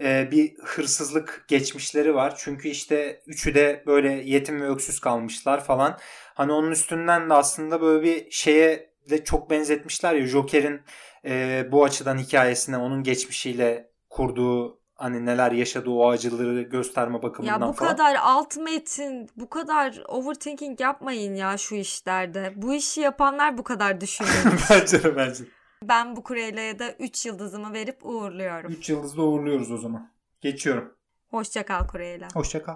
E, 0.01 0.31
bir 0.31 0.53
hırsızlık 0.63 1.45
geçmişleri 1.47 2.15
var. 2.15 2.33
Çünkü 2.37 2.69
işte 2.69 3.21
üçü 3.27 3.55
de 3.55 3.83
böyle 3.87 4.11
yetim 4.11 4.61
ve 4.61 4.69
öksüz 4.69 4.99
kalmışlar 4.99 5.63
falan. 5.63 5.99
Hani 6.35 6.51
onun 6.51 6.71
üstünden 6.71 7.29
de 7.29 7.33
aslında 7.33 7.81
böyle 7.81 8.03
bir 8.03 8.31
şeye 8.31 8.93
de 9.09 9.23
çok 9.23 9.49
benzetmişler 9.49 10.13
ya 10.13 10.27
Joker'in 10.27 10.81
e, 11.25 11.65
bu 11.71 11.83
açıdan 11.83 12.17
hikayesine 12.17 12.77
onun 12.77 13.03
geçmişiyle 13.03 13.91
kurduğu 14.09 14.82
hani 14.95 15.25
neler 15.25 15.51
yaşadığı 15.51 15.89
o 15.89 16.09
acıları 16.09 16.61
gösterme 16.61 17.23
bakımından 17.23 17.61
Ya 17.61 17.67
bu 17.67 17.73
falan. 17.73 17.91
kadar 17.91 18.15
alt 18.21 18.57
metin, 18.57 19.29
bu 19.37 19.49
kadar 19.49 20.03
overthinking 20.07 20.81
yapmayın 20.81 21.35
ya 21.35 21.57
şu 21.57 21.75
işlerde. 21.75 22.53
Bu 22.55 22.73
işi 22.73 23.01
yapanlar 23.01 23.57
bu 23.57 23.63
kadar 23.63 24.01
düşünüyor. 24.01 24.61
bence 24.69 25.03
de 25.03 25.15
bence. 25.15 25.43
ben 25.83 26.15
bu 26.15 26.23
Kureyla'ya 26.23 26.79
da 26.79 26.91
3 26.91 27.25
yıldızımı 27.25 27.73
verip 27.73 28.05
uğurluyorum. 28.05 28.71
3 28.71 28.89
yıldızda 28.89 29.21
uğurluyoruz 29.21 29.71
o 29.71 29.77
zaman. 29.77 30.11
Geçiyorum. 30.41 30.95
Hoşça 31.31 31.65
kal 31.65 31.87
Kureyla. 31.87 32.27
Hoşça 32.33 32.63
kal. 32.63 32.75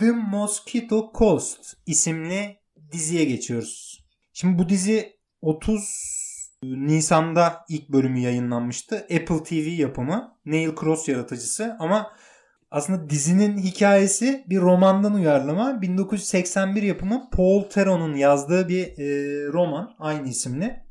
The 0.00 0.10
Mosquito 0.10 1.12
Coast 1.14 1.74
isimli 1.86 2.58
diziye 2.92 3.24
geçiyoruz. 3.24 4.04
Şimdi 4.32 4.58
bu 4.58 4.68
dizi 4.68 5.16
30 5.42 6.21
Nisan'da 6.62 7.64
ilk 7.68 7.88
bölümü 7.88 8.20
yayınlanmıştı. 8.20 8.96
Apple 8.96 9.42
TV 9.42 9.68
yapımı. 9.68 10.36
Neil 10.46 10.70
Cross 10.80 11.08
yaratıcısı 11.08 11.76
ama 11.78 12.12
aslında 12.70 13.10
dizinin 13.10 13.58
hikayesi 13.58 14.44
bir 14.48 14.60
romandan 14.60 15.14
uyarlama. 15.14 15.82
1981 15.82 16.82
yapımı 16.82 17.30
Paul 17.32 17.62
Theron'un 17.62 18.14
yazdığı 18.14 18.68
bir 18.68 18.86
e, 18.86 19.06
roman 19.52 19.94
aynı 19.98 20.28
isimli. 20.28 20.82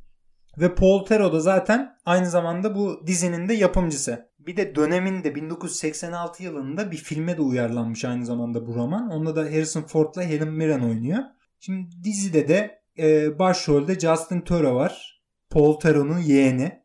Ve 0.57 0.75
Paul 0.75 1.05
Theroux 1.05 1.33
da 1.33 1.39
zaten 1.39 1.95
aynı 2.05 2.29
zamanda 2.29 2.75
bu 2.75 3.03
dizinin 3.07 3.49
de 3.49 3.53
yapımcısı. 3.53 4.31
Bir 4.39 4.57
de 4.57 4.75
döneminde 4.75 5.35
1986 5.35 6.43
yılında 6.43 6.91
bir 6.91 6.97
filme 6.97 7.37
de 7.37 7.41
uyarlanmış 7.41 8.05
aynı 8.05 8.25
zamanda 8.25 8.67
bu 8.67 8.75
roman. 8.75 9.09
Onda 9.09 9.35
da 9.35 9.41
Harrison 9.41 9.81
Ford'la 9.81 10.23
Helen 10.23 10.47
Mirren 10.47 10.81
oynuyor. 10.81 11.19
Şimdi 11.59 12.03
dizide 12.03 12.47
de 12.47 12.81
e, 12.97 13.39
başrolde 13.39 13.99
Justin 13.99 14.41
Theroux 14.41 14.75
var. 14.75 15.20
Paul 15.51 15.79
Theroux'un 15.79 16.19
yeğeni. 16.19 16.81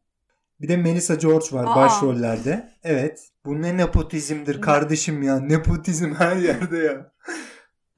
Bir 0.60 0.68
de 0.68 0.76
Melissa 0.76 1.14
George 1.14 1.46
var 1.52 1.64
Aa. 1.64 1.76
başrollerde. 1.76 2.72
Evet. 2.84 3.28
Bu 3.44 3.62
ne 3.62 3.76
nepotizmdir 3.76 4.60
kardeşim 4.60 5.22
ya. 5.22 5.40
Nepotizm 5.40 6.14
her 6.14 6.36
yerde 6.36 6.78
ya. 6.78 7.12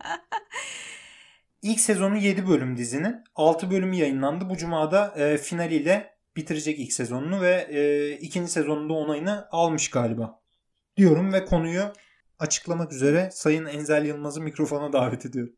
İlk 1.63 1.81
sezonu 1.81 2.17
7 2.17 2.49
bölüm 2.49 2.77
dizinin. 2.77 3.17
6 3.35 3.71
bölümü 3.71 3.97
yayınlandı. 3.97 4.51
Bu 4.51 4.57
cumada 4.57 5.15
e, 5.17 5.39
finaliyle 5.39 6.15
bitirecek 6.37 6.79
ilk 6.79 6.93
sezonunu 6.93 7.41
ve 7.41 7.67
e, 7.71 8.11
ikinci 8.13 8.53
sezonunda 8.53 8.93
onayını 8.93 9.49
almış 9.51 9.91
galiba. 9.91 10.41
Diyorum 10.97 11.33
ve 11.33 11.45
konuyu 11.45 11.93
açıklamak 12.39 12.93
üzere 12.93 13.29
Sayın 13.33 13.67
Enzel 13.67 14.07
Yılmaz'ı 14.07 14.41
mikrofona 14.41 14.93
davet 14.93 15.27
ediyorum. 15.27 15.55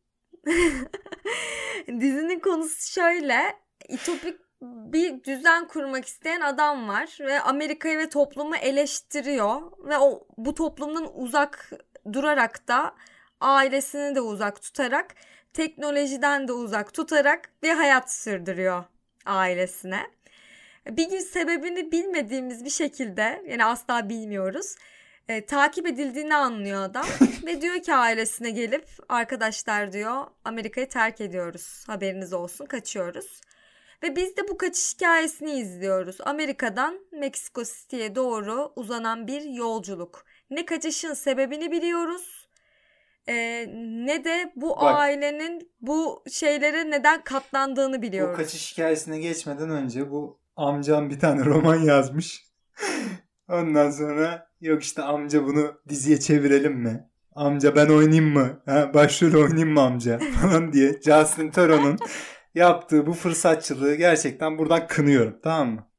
Dizinin 2.00 2.40
konusu 2.40 2.92
şöyle. 2.92 3.40
İtopik 3.88 4.49
bir 4.62 5.24
düzen 5.24 5.68
kurmak 5.68 6.04
isteyen 6.04 6.40
adam 6.40 6.88
var 6.88 7.18
ve 7.20 7.40
Amerika'yı 7.40 7.98
ve 7.98 8.08
toplumu 8.08 8.56
eleştiriyor 8.56 9.62
ve 9.78 9.98
o 9.98 10.26
bu 10.36 10.54
toplumdan 10.54 11.20
uzak 11.20 11.72
durarak 12.12 12.68
da 12.68 12.94
ailesini 13.40 14.14
de 14.14 14.20
uzak 14.20 14.62
tutarak 14.62 15.14
teknolojiden 15.52 16.48
de 16.48 16.52
uzak 16.52 16.94
tutarak 16.94 17.50
bir 17.62 17.70
hayat 17.70 18.12
sürdürüyor 18.12 18.84
ailesine. 19.26 20.06
Bir 20.86 21.10
gün 21.10 21.18
sebebini 21.18 21.92
bilmediğimiz 21.92 22.64
bir 22.64 22.70
şekilde 22.70 23.42
yani 23.48 23.64
asla 23.64 24.08
bilmiyoruz. 24.08 24.76
e, 25.28 25.46
takip 25.46 25.86
edildiğini 25.86 26.34
anlıyor 26.34 26.82
adam 26.82 27.06
ve 27.46 27.60
diyor 27.60 27.82
ki 27.82 27.94
ailesine 27.94 28.50
gelip 28.50 28.86
arkadaşlar 29.08 29.92
diyor 29.92 30.26
Amerika'yı 30.44 30.88
terk 30.88 31.20
ediyoruz 31.20 31.84
haberiniz 31.86 32.32
olsun 32.32 32.66
kaçıyoruz. 32.66 33.40
Ve 34.02 34.16
biz 34.16 34.36
de 34.36 34.48
bu 34.48 34.58
kaçış 34.58 34.94
hikayesini 34.94 35.52
izliyoruz. 35.52 36.16
Amerika'dan 36.20 37.00
Meksiko 37.12 37.62
City'ye 37.64 38.14
doğru 38.14 38.72
uzanan 38.76 39.26
bir 39.26 39.42
yolculuk. 39.42 40.24
Ne 40.50 40.66
kaçışın 40.66 41.14
sebebini 41.14 41.70
biliyoruz 41.70 42.40
e, 43.28 43.66
ne 44.06 44.24
de 44.24 44.52
bu 44.56 44.70
Bak. 44.70 44.94
ailenin 44.96 45.70
bu 45.80 46.24
şeylere 46.32 46.90
neden 46.90 47.24
katlandığını 47.24 47.98
Bu 47.98 48.02
biliyoruz. 48.02 48.36
kaçış 48.36 48.72
hikayesine 48.72 49.18
geçmeden 49.18 49.70
önce 49.70 50.10
bu 50.10 50.40
amcam 50.56 51.10
bir 51.10 51.18
tane 51.18 51.44
roman 51.44 51.76
yazmış. 51.76 52.44
Ondan 53.48 53.90
sonra 53.90 54.46
yok 54.60 54.82
işte 54.82 55.02
amca 55.02 55.46
bunu 55.46 55.72
diziye 55.88 56.20
çevirelim 56.20 56.72
mi? 56.72 57.08
Amca 57.34 57.76
ben 57.76 57.88
oynayayım 57.88 58.32
mı? 58.32 58.62
Ha, 58.66 58.94
başrol 58.94 59.34
oynayayım 59.42 59.72
mı 59.72 59.80
amca? 59.80 60.18
Falan 60.40 60.72
diye 60.72 60.92
Justin 60.92 61.50
Theroux'un 61.50 61.98
yaptığı 62.54 63.06
bu 63.06 63.12
fırsatçılığı 63.12 63.94
gerçekten 63.94 64.58
buradan 64.58 64.86
kınıyorum. 64.86 65.38
Tamam 65.42 65.74
mı? 65.74 65.90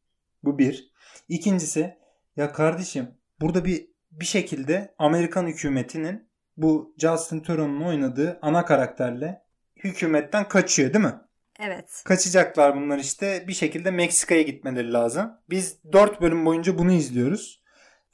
Bu 0.43 0.57
bir. 0.57 0.91
İkincisi 1.29 1.97
ya 2.35 2.51
kardeşim 2.51 3.07
burada 3.41 3.65
bir 3.65 3.91
bir 4.11 4.25
şekilde 4.25 4.95
Amerikan 4.97 5.47
hükümetinin 5.47 6.29
bu 6.57 6.95
Justin 6.97 7.39
Theroux'un 7.39 7.81
oynadığı 7.81 8.39
ana 8.41 8.65
karakterle 8.65 9.41
hükümetten 9.75 10.47
kaçıyor 10.47 10.93
değil 10.93 11.05
mi? 11.05 11.15
Evet. 11.59 12.01
Kaçacaklar 12.05 12.75
bunlar 12.75 12.97
işte. 12.97 13.45
Bir 13.47 13.53
şekilde 13.53 13.91
Meksika'ya 13.91 14.41
gitmeleri 14.41 14.93
lazım. 14.93 15.31
Biz 15.49 15.77
4 15.93 16.21
bölüm 16.21 16.45
boyunca 16.45 16.77
bunu 16.77 16.91
izliyoruz. 16.91 17.61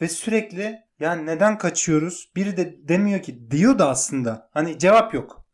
Ve 0.02 0.08
sürekli 0.08 0.80
yani 1.00 1.26
neden 1.26 1.58
kaçıyoruz? 1.58 2.32
Biri 2.36 2.58
de 2.58 2.88
demiyor 2.88 3.22
ki 3.22 3.52
diyor 3.52 3.80
da 3.80 3.90
aslında. 3.90 4.50
Hani 4.54 4.80
cevap 4.80 5.14
yok. 5.14 5.47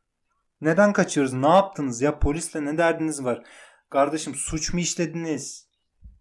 Neden 0.63 0.93
kaçıyoruz? 0.93 1.33
Ne 1.33 1.49
yaptınız 1.49 2.01
ya? 2.01 2.19
Polisle 2.19 2.65
ne 2.65 2.77
derdiniz 2.77 3.23
var? 3.23 3.43
Kardeşim 3.89 4.35
suç 4.35 4.73
mu 4.73 4.79
işlediniz? 4.79 5.67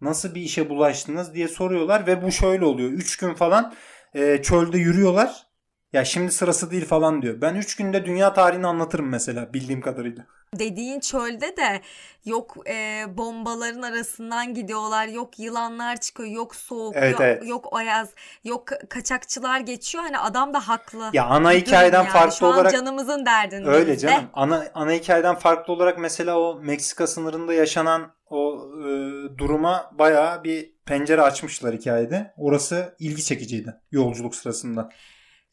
Nasıl 0.01 0.35
bir 0.35 0.41
işe 0.41 0.69
bulaştınız 0.69 1.33
diye 1.33 1.47
soruyorlar 1.47 2.07
ve 2.07 2.23
bu 2.23 2.31
şöyle 2.31 2.65
oluyor. 2.65 2.91
3 2.91 3.17
gün 3.17 3.33
falan 3.33 3.73
e, 4.13 4.41
çölde 4.41 4.77
yürüyorlar. 4.77 5.47
Ya 5.93 6.05
şimdi 6.05 6.31
sırası 6.31 6.71
değil 6.71 6.85
falan 6.85 7.21
diyor. 7.21 7.41
Ben 7.41 7.55
3 7.55 7.75
günde 7.75 8.05
dünya 8.05 8.33
tarihini 8.33 8.67
anlatırım 8.67 9.09
mesela 9.09 9.53
bildiğim 9.53 9.81
kadarıyla. 9.81 10.25
Dediğin 10.59 10.99
çölde 10.99 11.57
de 11.57 11.81
yok 12.25 12.57
e, 12.69 13.05
bombaların 13.17 13.81
arasından 13.81 14.53
gidiyorlar, 14.53 15.07
yok 15.07 15.39
yılanlar 15.39 15.99
çıkıyor, 15.99 16.29
yok 16.29 16.55
soğuk, 16.55 16.95
Evet, 16.97 17.11
yok, 17.11 17.21
evet. 17.21 17.47
yok 17.47 17.67
ayaz, 17.71 18.09
yok 18.43 18.69
kaçakçılar 18.89 19.59
geçiyor. 19.59 20.03
Hani 20.03 20.19
adam 20.19 20.53
da 20.53 20.67
haklı. 20.67 21.09
Ya 21.13 21.25
ana 21.25 21.51
hikayeden 21.51 22.03
yani. 22.03 22.09
farklı 22.09 22.35
Şu 22.37 22.45
an 22.45 22.53
olarak 22.53 22.71
canımızın 22.71 23.25
derdindeyiz 23.25 23.67
Öyle 23.79 23.91
de. 23.91 23.97
canım. 23.97 24.29
Ana 24.33 24.67
ana 24.73 24.91
hikayeden 24.91 25.35
farklı 25.35 25.73
olarak 25.73 25.97
mesela 25.97 26.39
o 26.39 26.59
Meksika 26.61 27.07
sınırında 27.07 27.53
yaşanan 27.53 28.11
o 28.29 28.67
e, 28.79 28.89
duruma 29.37 29.91
bayağı 29.99 30.43
bir 30.43 30.73
pencere 30.85 31.21
açmışlar 31.21 31.75
hikayede. 31.75 32.33
Orası 32.37 32.95
ilgi 32.99 33.23
çekiciydi 33.23 33.75
yolculuk 33.91 34.35
sırasında. 34.35 34.89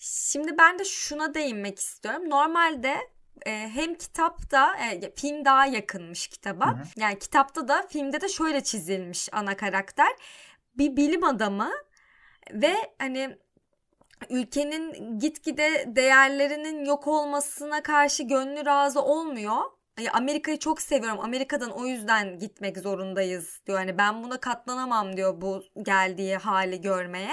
Şimdi 0.02 0.58
ben 0.58 0.78
de 0.78 0.84
şuna 0.84 1.34
değinmek 1.34 1.78
istiyorum. 1.78 2.30
Normalde 2.30 2.96
e, 3.46 3.50
hem 3.50 3.94
kitapta 3.94 4.76
e, 4.76 5.14
film 5.14 5.44
daha 5.44 5.66
yakınmış 5.66 6.26
kitaba. 6.26 6.66
Hı 6.66 6.70
hı. 6.70 6.82
Yani 6.96 7.18
kitapta 7.18 7.68
da 7.68 7.86
filmde 7.88 8.20
de 8.20 8.28
şöyle 8.28 8.64
çizilmiş 8.64 9.28
ana 9.32 9.56
karakter. 9.56 10.12
Bir 10.78 10.96
bilim 10.96 11.24
adamı 11.24 11.70
ve 12.52 12.74
hani 12.98 13.38
ülkenin 14.30 15.18
gitgide 15.18 15.84
değerlerinin 15.86 16.84
yok 16.84 17.06
olmasına 17.06 17.82
karşı 17.82 18.22
gönlü 18.22 18.66
razı 18.66 19.02
olmuyor. 19.02 19.56
Ay, 19.98 20.08
Amerika'yı 20.12 20.58
çok 20.58 20.82
seviyorum. 20.82 21.20
Amerika'dan 21.20 21.70
o 21.70 21.86
yüzden 21.86 22.38
gitmek 22.38 22.78
zorundayız 22.78 23.60
diyor. 23.66 23.78
Hani 23.78 23.98
ben 23.98 24.22
buna 24.22 24.40
katlanamam 24.40 25.16
diyor 25.16 25.40
bu 25.40 25.62
geldiği 25.82 26.36
hali 26.36 26.80
görmeye. 26.80 27.32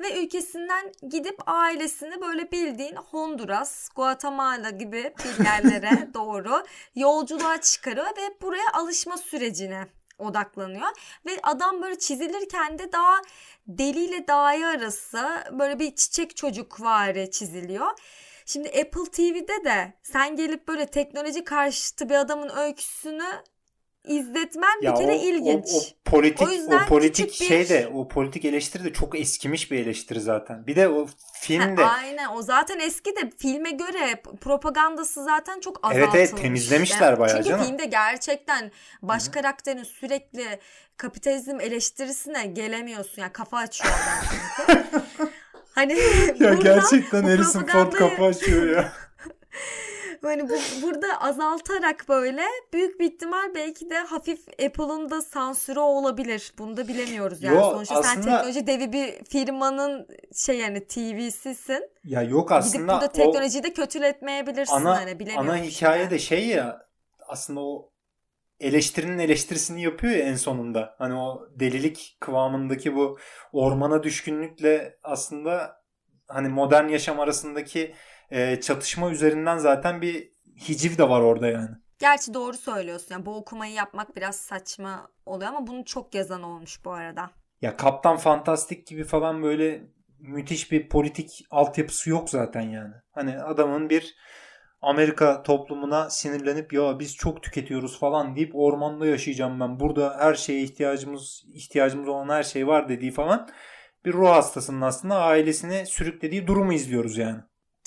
Ve 0.00 0.24
ülkesinden 0.24 0.92
gidip 1.08 1.38
ailesini 1.46 2.20
böyle 2.20 2.52
bildiğin 2.52 2.96
Honduras, 2.96 3.88
Guatemala 3.88 4.70
gibi 4.70 5.14
bir 5.18 5.44
yerlere 5.44 6.08
doğru 6.14 6.62
yolculuğa 6.94 7.60
çıkarıyor 7.60 8.06
ve 8.06 8.40
buraya 8.42 8.72
alışma 8.72 9.16
sürecine 9.16 9.86
odaklanıyor. 10.18 10.88
Ve 11.26 11.30
adam 11.42 11.82
böyle 11.82 11.98
çizilirken 11.98 12.78
de 12.78 12.92
daha 12.92 13.22
deliyle 13.66 14.26
dağı 14.28 14.66
arası 14.66 15.28
böyle 15.52 15.78
bir 15.78 15.94
çiçek 15.94 16.36
çocuk 16.36 16.80
vari 16.80 17.30
çiziliyor. 17.30 17.90
Şimdi 18.46 18.68
Apple 18.68 19.10
TV'de 19.12 19.64
de 19.64 19.92
sen 20.02 20.36
gelip 20.36 20.68
böyle 20.68 20.86
teknoloji 20.86 21.44
karşıtı 21.44 22.08
bir 22.08 22.14
adamın 22.14 22.48
öyküsünü 22.56 23.42
izletmen 24.08 24.82
Ya 24.82 24.92
bir 24.92 24.98
kere 24.98 25.12
o, 25.12 25.14
ilginç. 25.14 25.66
O, 25.72 25.76
o 25.78 25.80
politik 26.04 26.48
O 26.48 26.50
yüzden 26.50 26.82
o 26.82 26.86
politik 26.86 27.26
küçük 27.30 27.40
bir- 27.40 27.46
şey 27.46 27.68
de 27.68 27.88
o 27.94 28.08
politik 28.08 28.44
eleştiri 28.44 28.84
de 28.84 28.92
çok 28.92 29.18
eskimiş 29.20 29.70
bir 29.70 29.78
eleştiri 29.78 30.20
zaten. 30.20 30.66
Bir 30.66 30.76
de 30.76 30.88
o 30.88 31.06
film 31.40 31.76
de 31.76 31.84
aynen 31.84 32.28
o 32.34 32.42
zaten 32.42 32.78
eski 32.78 33.16
de 33.16 33.30
filme 33.38 33.70
göre 33.70 34.22
propagandası 34.40 35.24
zaten 35.24 35.60
çok 35.60 35.78
azaltılmış. 35.86 36.14
Evet, 36.14 36.30
evet, 36.32 36.42
temizlemişler 36.42 37.18
bayağı 37.18 37.36
Çünkü 37.36 37.48
canım. 37.48 37.64
filmde 37.64 37.84
gerçekten 37.84 38.70
baş 39.02 39.28
karakterin 39.28 39.82
sürekli 39.82 40.58
kapitalizm 40.96 41.60
eleştirisine 41.60 42.46
gelemiyorsun. 42.46 43.22
Yani 43.22 43.32
kafa 43.32 43.58
açıyor 43.58 43.92
adam 43.94 44.28
çünkü. 44.30 44.82
hani 45.74 45.92
ya 46.40 46.54
gerçekten 46.54 47.22
Harrison 47.22 47.64
Ford 47.66 47.92
kafa 47.92 48.24
açıyor 48.26 48.76
ya. 48.76 48.92
Hani 50.22 50.48
bu, 50.48 50.54
burada 50.82 51.20
azaltarak 51.20 52.04
böyle 52.08 52.42
büyük 52.72 53.00
bir 53.00 53.12
ihtimal 53.12 53.54
belki 53.54 53.90
de 53.90 53.98
hafif 53.98 54.48
Apple'ın 54.48 55.10
da 55.10 55.22
sansürü 55.22 55.78
olabilir. 55.80 56.52
Bunu 56.58 56.76
da 56.76 56.88
bilemiyoruz 56.88 57.42
yani. 57.42 57.56
Yo, 57.56 57.62
Sonuçta 57.62 58.02
sen 58.02 58.10
aslında- 58.18 58.36
teknoloji 58.36 58.66
devi 58.66 58.92
bir 58.92 59.24
firmanın 59.24 60.08
şey 60.36 60.58
yani 60.58 60.86
TV'sisin. 60.86 61.90
Ya 62.04 62.22
yok 62.22 62.48
Gidip 62.48 62.52
aslında 62.52 62.92
burada 62.92 63.06
o 63.06 63.12
teknolojiyi 63.12 63.62
de 63.64 63.72
kötületmeyebilirsin 63.72 64.74
ana 64.74 64.96
hani 65.00 65.18
bilemiyorum. 65.18 65.50
ana 65.50 65.56
hikaye 65.58 66.10
de 66.10 66.18
şey 66.18 66.46
ya 66.46 66.86
aslında 67.28 67.60
o 67.60 67.90
eleştirinin 68.60 69.18
eleştirisini 69.18 69.82
yapıyor 69.82 70.12
ya 70.12 70.24
en 70.24 70.34
sonunda. 70.36 70.94
Hani 70.98 71.14
o 71.14 71.48
delilik 71.54 72.16
kıvamındaki 72.20 72.94
bu 72.96 73.18
ormana 73.52 74.02
düşkünlükle 74.02 74.98
aslında 75.02 75.80
hani 76.28 76.48
modern 76.48 76.88
yaşam 76.88 77.20
arasındaki 77.20 77.94
e, 78.30 78.60
çatışma 78.60 79.10
üzerinden 79.10 79.58
zaten 79.58 80.02
bir 80.02 80.30
hiciv 80.68 80.98
de 80.98 81.08
var 81.08 81.20
orada 81.20 81.46
yani. 81.46 81.70
Gerçi 81.98 82.34
doğru 82.34 82.56
söylüyorsun. 82.56 83.08
Yani 83.10 83.26
bu 83.26 83.36
okumayı 83.36 83.72
yapmak 83.72 84.16
biraz 84.16 84.36
saçma 84.36 85.08
oluyor 85.26 85.50
ama 85.50 85.66
bunu 85.66 85.84
çok 85.84 86.14
yazan 86.14 86.42
olmuş 86.42 86.84
bu 86.84 86.92
arada. 86.92 87.30
Ya 87.62 87.76
Kaptan 87.76 88.16
Fantastik 88.16 88.86
gibi 88.86 89.04
falan 89.04 89.42
böyle 89.42 89.82
müthiş 90.18 90.72
bir 90.72 90.88
politik 90.88 91.46
altyapısı 91.50 92.10
yok 92.10 92.30
zaten 92.30 92.60
yani. 92.62 92.94
Hani 93.12 93.38
adamın 93.38 93.90
bir 93.90 94.14
Amerika 94.82 95.42
toplumuna 95.42 96.10
sinirlenip 96.10 96.72
ya 96.72 96.98
biz 96.98 97.16
çok 97.16 97.42
tüketiyoruz 97.42 97.98
falan 97.98 98.36
deyip 98.36 98.50
ormanda 98.54 99.06
yaşayacağım 99.06 99.60
ben. 99.60 99.80
Burada 99.80 100.16
her 100.18 100.34
şeye 100.34 100.62
ihtiyacımız 100.62 101.44
ihtiyacımız 101.54 102.08
olan 102.08 102.28
her 102.28 102.42
şey 102.42 102.66
var 102.66 102.88
dediği 102.88 103.10
falan 103.10 103.48
bir 104.04 104.12
ruh 104.12 104.28
hastasının 104.28 104.80
aslında 104.80 105.16
ailesini 105.16 105.86
sürüklediği 105.86 106.46
durumu 106.46 106.72
izliyoruz 106.72 107.18
yani. 107.18 107.40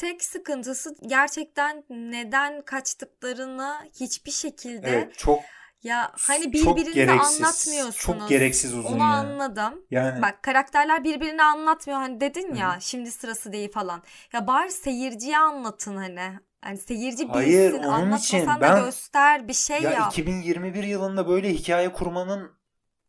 Tek 0.03 0.23
sıkıntısı 0.23 0.95
gerçekten 1.05 1.83
neden 1.89 2.61
kaçtıklarını 2.61 3.75
hiçbir 3.99 4.31
şekilde 4.31 4.89
Evet 4.89 5.17
çok 5.17 5.39
ya 5.83 6.11
hani 6.19 6.51
gereksiz. 6.51 7.41
anlatmıyorsunuz. 7.41 7.97
Çok 7.97 8.29
gereksiz 8.29 8.73
uzun 8.73 8.89
Onu 8.93 8.99
yani. 8.99 9.13
anladım. 9.13 9.85
Yani 9.91 10.21
Bak 10.21 10.43
karakterler 10.43 11.03
birbirini 11.03 11.43
anlatmıyor 11.43 11.99
hani 11.99 12.21
dedin 12.21 12.55
ya 12.55 12.75
Hı. 12.75 12.81
şimdi 12.81 13.11
sırası 13.11 13.53
değil 13.53 13.71
falan. 13.71 14.03
Ya 14.33 14.47
bari 14.47 14.71
seyirciye 14.71 15.37
anlatın 15.37 15.95
hani. 15.97 16.39
Hani 16.61 16.77
seyirci 16.77 17.27
Hayır, 17.27 17.71
bilsin 17.71 17.83
onun 17.83 17.93
anlatmasan 17.93 18.39
için 18.39 18.47
da 18.47 18.61
ben- 18.61 18.85
göster 18.85 19.47
bir 19.47 19.53
şey 19.53 19.81
ya 19.81 19.91
yap. 19.91 20.11
2021 20.11 20.83
yılında 20.83 21.27
böyle 21.27 21.53
hikaye 21.53 21.93
kurmanın 21.93 22.51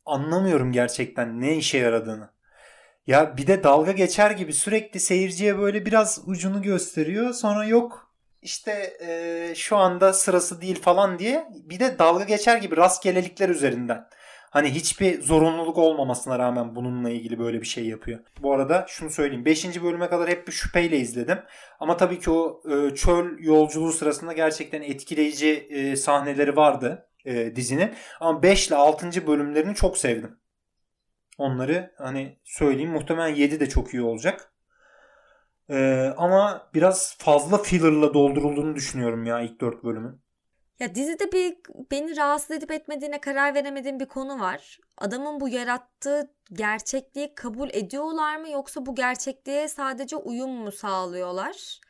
anlamıyorum 0.06 0.72
gerçekten 0.72 1.40
ne 1.40 1.56
işe 1.56 1.78
yaradığını. 1.78 2.33
Ya 3.06 3.36
bir 3.36 3.46
de 3.46 3.62
dalga 3.64 3.92
geçer 3.92 4.30
gibi 4.30 4.52
sürekli 4.52 5.00
seyirciye 5.00 5.58
böyle 5.58 5.86
biraz 5.86 6.22
ucunu 6.26 6.62
gösteriyor. 6.62 7.32
Sonra 7.32 7.64
yok 7.64 8.14
işte 8.42 8.96
e, 9.00 9.54
şu 9.54 9.76
anda 9.76 10.12
sırası 10.12 10.60
değil 10.60 10.82
falan 10.82 11.18
diye 11.18 11.44
bir 11.64 11.80
de 11.80 11.98
dalga 11.98 12.24
geçer 12.24 12.56
gibi 12.56 12.76
rastgelelikler 12.76 13.48
üzerinden. 13.48 14.06
Hani 14.50 14.70
hiçbir 14.70 15.22
zorunluluk 15.22 15.78
olmamasına 15.78 16.38
rağmen 16.38 16.76
bununla 16.76 17.10
ilgili 17.10 17.38
böyle 17.38 17.60
bir 17.60 17.66
şey 17.66 17.86
yapıyor. 17.86 18.20
Bu 18.42 18.52
arada 18.52 18.84
şunu 18.88 19.10
söyleyeyim. 19.10 19.44
5. 19.44 19.82
bölüme 19.82 20.08
kadar 20.08 20.28
hep 20.28 20.46
bir 20.46 20.52
şüpheyle 20.52 20.96
izledim. 20.98 21.38
Ama 21.80 21.96
tabii 21.96 22.18
ki 22.18 22.30
o 22.30 22.62
e, 22.70 22.94
çöl 22.94 23.38
yolculuğu 23.38 23.92
sırasında 23.92 24.32
gerçekten 24.32 24.82
etkileyici 24.82 25.50
e, 25.70 25.96
sahneleri 25.96 26.56
vardı 26.56 27.08
e, 27.24 27.56
dizinin. 27.56 27.90
Ama 28.20 28.42
5 28.42 28.68
ile 28.68 28.76
6. 28.76 29.26
bölümlerini 29.26 29.74
çok 29.74 29.98
sevdim. 29.98 30.38
Onları 31.38 31.94
hani 31.98 32.38
söyleyeyim 32.44 32.90
muhtemelen 32.90 33.34
7 33.34 33.60
de 33.60 33.68
çok 33.68 33.94
iyi 33.94 34.02
olacak. 34.02 34.52
E, 35.70 36.08
ama 36.16 36.70
biraz 36.74 37.16
fazla 37.18 37.58
filler'la 37.58 38.14
doldurulduğunu 38.14 38.74
düşünüyorum 38.74 39.24
ya 39.24 39.40
ilk 39.40 39.60
4 39.60 39.84
bölümün. 39.84 40.24
Ya 40.80 40.94
dizide 40.94 41.32
bir 41.32 41.56
beni 41.90 42.16
rahatsız 42.16 42.50
edip 42.50 42.70
etmediğine 42.70 43.20
karar 43.20 43.54
veremediğim 43.54 44.00
bir 44.00 44.06
konu 44.08 44.40
var. 44.40 44.78
Adamın 44.98 45.40
bu 45.40 45.48
yarattığı 45.48 46.30
gerçekliği 46.52 47.34
kabul 47.34 47.70
ediyorlar 47.72 48.36
mı 48.36 48.50
yoksa 48.50 48.86
bu 48.86 48.94
gerçekliğe 48.94 49.68
sadece 49.68 50.16
uyum 50.16 50.50
mu 50.50 50.72
sağlıyorlar? 50.72 51.80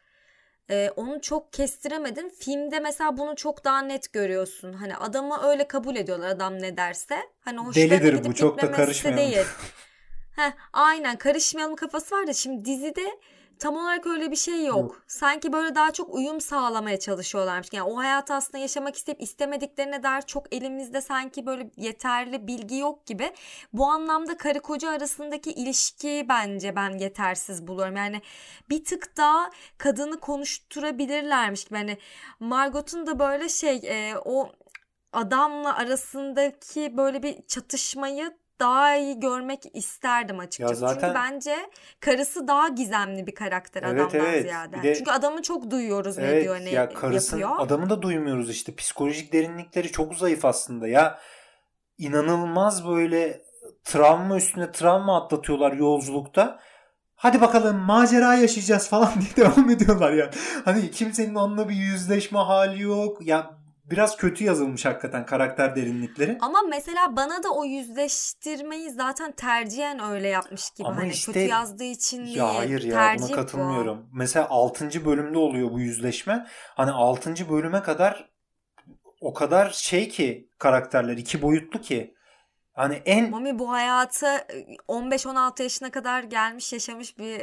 Ee, 0.71 0.91
onu 0.97 1.21
çok 1.21 1.53
kestiremedim. 1.53 2.29
Filmde 2.29 2.81
mesela 2.81 3.17
bunu 3.17 3.37
çok 3.37 3.65
daha 3.65 3.83
net 3.83 4.13
görüyorsun. 4.13 4.73
Hani 4.73 4.97
adamı 4.97 5.43
öyle 5.43 5.69
kabul 5.69 5.97
ediyorlar 5.97 6.29
adam 6.29 6.63
ne 6.63 6.77
derse. 6.77 7.17
Hani 7.41 7.59
hoşlarına 7.59 7.91
Delidir 7.91 8.15
bu, 8.15 8.23
gidip 8.23 8.37
çok 8.37 8.63
da 8.63 8.73
karışmayalım. 8.73 9.33
Değil. 9.33 9.47
Heh, 10.37 10.53
aynen 10.73 11.17
karışmayalım 11.17 11.77
kafası 11.77 12.17
var 12.17 12.27
da 12.27 12.33
şimdi 12.33 12.65
dizide 12.65 13.19
tam 13.59 13.77
olarak 13.77 14.07
öyle 14.07 14.31
bir 14.31 14.37
şey 14.37 14.65
yok. 14.67 14.79
Yok. 14.79 15.05
Sanki 15.07 15.53
böyle 15.53 15.75
daha 15.75 15.93
çok 15.93 16.15
uyum 16.15 16.41
sağlamaya 16.41 16.99
çalışıyorlarmış. 16.99 17.69
Yani 17.73 17.91
o 17.91 17.97
hayatı 17.97 18.35
aslında 18.35 18.59
yaşamak 18.59 18.97
isteyip 18.97 19.23
istemediklerine 19.23 20.03
dair 20.03 20.23
çok 20.23 20.55
elimizde 20.55 21.01
sanki 21.01 21.47
böyle 21.47 21.71
yeterli 21.77 22.47
bilgi 22.47 22.77
yok 22.77 23.07
gibi. 23.07 23.33
Bu 23.73 23.87
anlamda 23.87 24.37
karı 24.37 24.61
koca 24.61 24.91
arasındaki 24.91 25.53
ilişki 25.53 26.27
bence 26.29 26.77
ben 26.77 26.99
yetersiz 26.99 27.67
buluyorum. 27.67 27.97
Yani 27.97 28.23
bir 28.71 28.85
tık 28.85 29.17
daha 29.17 29.51
kadını 29.79 30.21
konuşturabilirlermiş 30.21 31.65
gibi. 31.65 31.79
Hani 31.79 31.99
Margot'un 32.41 33.07
da 33.07 33.19
böyle 33.19 33.49
şey 33.49 33.81
e, 33.85 34.15
o 34.25 34.53
adamla 35.13 35.77
arasındaki 35.77 36.97
böyle 36.97 37.23
bir 37.23 37.47
çatışmayı 37.47 38.44
daha 38.61 38.97
iyi 38.97 39.21
görmek 39.21 39.63
isterdim 39.77 40.39
açıkçası. 40.39 40.75
zaten- 40.75 41.01
Çünkü 41.01 41.15
bence 41.15 41.57
karısı 42.01 42.49
daha 42.49 42.69
gizemli 42.69 43.27
bir 43.27 43.35
karakter 43.35 43.83
Evet, 43.83 44.01
adamdan 44.01 44.27
evet. 44.27 44.43
ziyade. 44.43 44.83
De- 44.83 44.95
Çünkü 44.95 45.11
adamı 45.11 45.43
çok 45.43 45.71
duyuyoruz 45.71 46.19
ne 46.19 46.25
Evet 46.25 46.43
diyor 46.45 46.57
ne 46.61 46.71
ya 46.71 46.95
karısın 46.95 47.39
yapıyor. 47.39 47.67
adamı 47.67 47.91
da 47.91 48.03
duymuyoruz 48.03 48.51
işte. 48.51 48.75
Psikolojik 48.75 49.33
derinlikleri 49.33 49.93
çok 49.93 50.15
zayıf 50.15 50.45
aslında. 50.45 50.89
Ya 50.89 51.19
inanılmaz 51.99 52.89
böyle 52.89 53.43
travma 53.85 54.37
üstüne 54.37 54.73
travma 54.73 55.25
atlatıyorlar 55.25 55.73
yolculukta. 55.73 56.59
Hadi 57.15 57.41
bakalım 57.41 57.77
macera 57.77 58.35
yaşayacağız 58.35 58.89
falan 58.89 59.11
diye 59.21 59.47
devam 59.47 59.71
ediyorlar 59.71 60.13
ya. 60.13 60.31
Hani 60.65 60.91
kimsenin 60.91 61.35
onunla 61.35 61.69
bir 61.69 61.75
yüzleşme 61.75 62.39
hali 62.39 62.83
yok. 62.83 63.27
Ya 63.27 63.51
biraz 63.91 64.17
kötü 64.17 64.45
yazılmış 64.45 64.85
hakikaten 64.85 65.27
karakter 65.27 65.77
derinlikleri. 65.77 66.39
Ama 66.41 66.63
mesela 66.69 67.17
bana 67.17 67.43
da 67.43 67.51
o 67.51 67.65
yüzleştirmeyi 67.65 68.91
zaten 68.91 69.33
tercihen 69.33 70.01
öyle 70.11 70.29
yapmış 70.29 70.71
gibi. 70.71 70.89
Ama 70.89 70.97
hani 70.97 71.11
işte- 71.11 71.33
kötü 71.33 71.47
yazdığı 71.47 71.85
için 71.85 72.25
değil. 72.25 72.37
Ya 72.37 72.55
hayır 72.55 72.83
ya 72.83 73.15
buna 73.19 73.29
bu. 73.29 73.33
katılmıyorum. 73.33 74.07
Mesela 74.13 74.49
6. 74.49 75.05
bölümde 75.05 75.39
oluyor 75.39 75.71
bu 75.71 75.81
yüzleşme. 75.81 76.47
Hani 76.51 76.91
6. 76.91 77.49
bölüme 77.51 77.83
kadar 77.83 78.31
o 79.21 79.35
kadar 79.35 79.71
şey 79.71 80.09
ki 80.09 80.49
karakterler 80.59 81.17
iki 81.17 81.43
boyutlu 81.43 81.81
ki. 81.81 82.15
Hani 82.73 82.95
en 82.95 83.31
Mami 83.31 83.59
bu 83.59 83.73
hayatı 83.73 84.27
15-16 84.89 85.63
yaşına 85.63 85.91
kadar 85.91 86.23
gelmiş 86.23 86.73
yaşamış 86.73 87.19
bir 87.19 87.41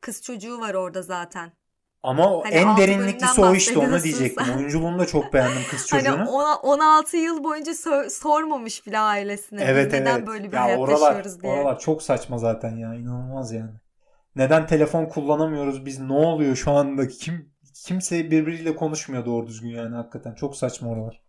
kız 0.00 0.22
çocuğu 0.22 0.60
var 0.60 0.74
orada 0.74 1.02
zaten. 1.02 1.52
Ama 2.02 2.42
Hani 2.44 2.54
en 2.54 2.76
derinliklisi 2.76 3.40
o 3.40 3.54
işte 3.54 3.78
onu 3.78 4.02
diyecektim. 4.02 4.56
Oyunculuğunu 4.56 4.98
da 4.98 5.06
çok 5.06 5.32
beğendim 5.32 5.62
kız 5.70 5.92
Hani 5.92 6.04
çocuğunu. 6.04 6.28
ona, 6.30 6.56
16 6.56 7.16
yıl 7.16 7.44
boyunca 7.44 7.72
so- 7.72 8.10
sormamış 8.10 8.86
bile 8.86 8.98
ailesine. 8.98 9.62
evet 9.64 9.92
neden 9.92 10.16
evet. 10.18 10.26
böyle 10.26 10.48
bir 10.48 10.56
ya 10.56 10.62
hayat 10.62 10.78
oralar, 10.78 11.06
yaşıyoruz 11.14 11.42
diye. 11.42 11.52
oralar 11.52 11.78
çok 11.78 12.02
saçma 12.02 12.38
zaten 12.38 12.76
ya 12.76 12.94
inanılmaz 12.94 13.52
yani. 13.52 13.70
Neden 14.36 14.66
telefon 14.66 15.06
kullanamıyoruz 15.06 15.86
biz 15.86 15.98
ne 16.00 16.12
oluyor 16.12 16.56
şu 16.56 16.70
anda 16.70 17.08
kim 17.08 17.52
kimse 17.74 18.30
birbiriyle 18.30 18.76
konuşmuyor 18.76 19.26
doğru 19.26 19.46
düzgün 19.46 19.68
yani 19.68 19.96
hakikaten 19.96 20.34
çok 20.34 20.56
saçma 20.56 20.90
oralar. 20.90 21.22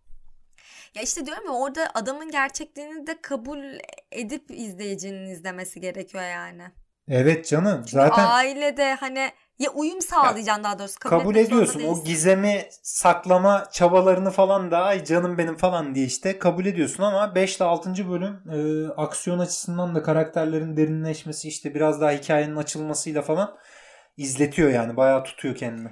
Ya 0.94 1.02
işte 1.02 1.26
diyorum 1.26 1.44
ya 1.46 1.52
orada 1.52 1.90
adamın 1.94 2.30
gerçekliğini 2.30 3.06
de 3.06 3.20
kabul 3.22 3.58
edip 4.12 4.50
izleyicinin 4.50 5.26
izlemesi 5.26 5.80
gerekiyor 5.80 6.24
yani. 6.24 6.62
Evet 7.08 7.48
canım 7.48 7.76
Çünkü 7.76 7.90
zaten 7.90 8.24
ailede 8.26 8.94
hani 8.94 9.30
ya 9.58 9.70
uyum 9.70 10.00
sağlayacaksın 10.00 10.64
daha 10.64 10.78
doğrusu. 10.78 10.98
Kabul, 10.98 11.18
kabul 11.18 11.36
ediyorsun. 11.36 11.82
O 11.88 12.04
gizemi 12.04 12.66
saklama 12.82 13.64
çabalarını 13.72 14.30
falan 14.30 14.70
da 14.70 14.78
ay 14.78 15.04
canım 15.04 15.38
benim 15.38 15.56
falan 15.56 15.94
diye 15.94 16.06
işte 16.06 16.38
kabul 16.38 16.66
ediyorsun 16.66 17.02
ama 17.02 17.34
5 17.34 17.56
ile 17.56 17.64
6. 17.64 18.10
bölüm 18.10 18.42
e, 18.52 18.88
aksiyon 18.92 19.38
açısından 19.38 19.94
da 19.94 20.02
karakterlerin 20.02 20.76
derinleşmesi 20.76 21.48
işte 21.48 21.74
biraz 21.74 22.00
daha 22.00 22.10
hikayenin 22.10 22.56
açılmasıyla 22.56 23.22
falan 23.22 23.56
izletiyor 24.16 24.70
yani 24.70 24.96
bayağı 24.96 25.24
tutuyor 25.24 25.56
kendini. 25.56 25.88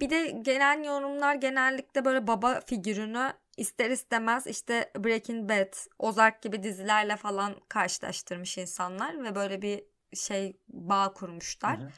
Bir 0.00 0.10
de 0.10 0.28
genel 0.42 0.84
yorumlar 0.84 1.34
genellikle 1.34 2.04
böyle 2.04 2.26
baba 2.26 2.60
figürünü 2.66 3.32
ister 3.56 3.90
istemez 3.90 4.46
işte 4.46 4.90
Breaking 4.98 5.50
Bad, 5.50 5.72
Ozark 5.98 6.42
gibi 6.42 6.62
dizilerle 6.62 7.16
falan 7.16 7.54
karşılaştırmış 7.68 8.58
insanlar 8.58 9.24
ve 9.24 9.34
böyle 9.34 9.62
bir 9.62 9.84
şey 10.14 10.56
bağ 10.68 11.12
kurmuşlar. 11.12 11.78
Hı 11.78 11.82
hı. 11.82 11.90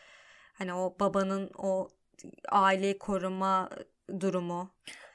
Hani 0.62 0.74
o 0.74 0.96
babanın 1.00 1.50
o 1.58 1.88
aileyi 2.48 2.98
koruma 2.98 3.70
durumu. 4.20 4.70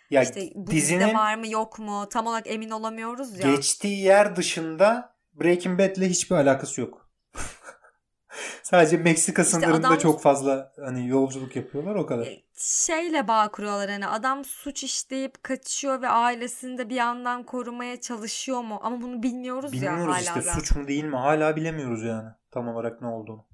Ya 0.10 0.24
işte 0.24 0.50
bu 0.56 0.72
dizinin 0.72 1.14
var 1.14 1.36
mı 1.36 1.48
yok 1.48 1.80
mu 1.80 2.10
tam 2.10 2.28
olarak 2.28 2.48
emin 2.48 2.70
olamıyoruz 2.70 3.40
ya. 3.40 3.56
Geçtiği 3.56 4.00
yer 4.00 4.36
dışında 4.36 5.16
Breaking 5.34 5.80
Bad'le 5.80 6.02
hiçbir 6.02 6.36
alakası 6.36 6.82
yok. 6.82 7.10
Sadece 8.64 8.98
Meksika 8.98 9.42
işte 9.42 9.52
sınırında 9.54 9.88
adam, 9.88 9.98
çok 9.98 10.22
fazla 10.22 10.74
hani 10.86 11.08
yolculuk 11.08 11.56
yapıyorlar 11.56 11.96
o 11.96 12.06
kadar. 12.06 12.28
E, 12.28 12.44
şeyle 12.58 13.28
bağ 13.28 13.52
kuruyorlar 13.52 13.90
hani 13.90 14.08
adam 14.08 14.46
suç 14.46 14.84
işleyip 14.84 15.44
kaçıyor 15.44 16.02
ve 16.02 16.08
ailesini 16.10 16.78
de 16.78 16.90
bir 16.90 16.96
yandan 16.96 17.44
korumaya 17.44 18.02
çalışıyor 18.02 18.62
mu? 18.62 18.80
Ama 18.84 19.02
bunu 19.02 19.24
bilmiyoruz, 19.24 19.72
bilmiyoruz 19.72 20.00
ya 20.00 20.06
hala. 20.06 20.20
Bilmiyoruz 20.20 20.48
işte 20.48 20.60
suç 20.60 20.76
mu 20.76 20.88
değil 20.88 21.04
mi 21.04 21.16
hala 21.16 21.56
bilemiyoruz 21.56 22.04
yani 22.04 22.30
tam 22.52 22.68
olarak 22.68 23.02
ne 23.02 23.08
olduğunu. 23.08 23.46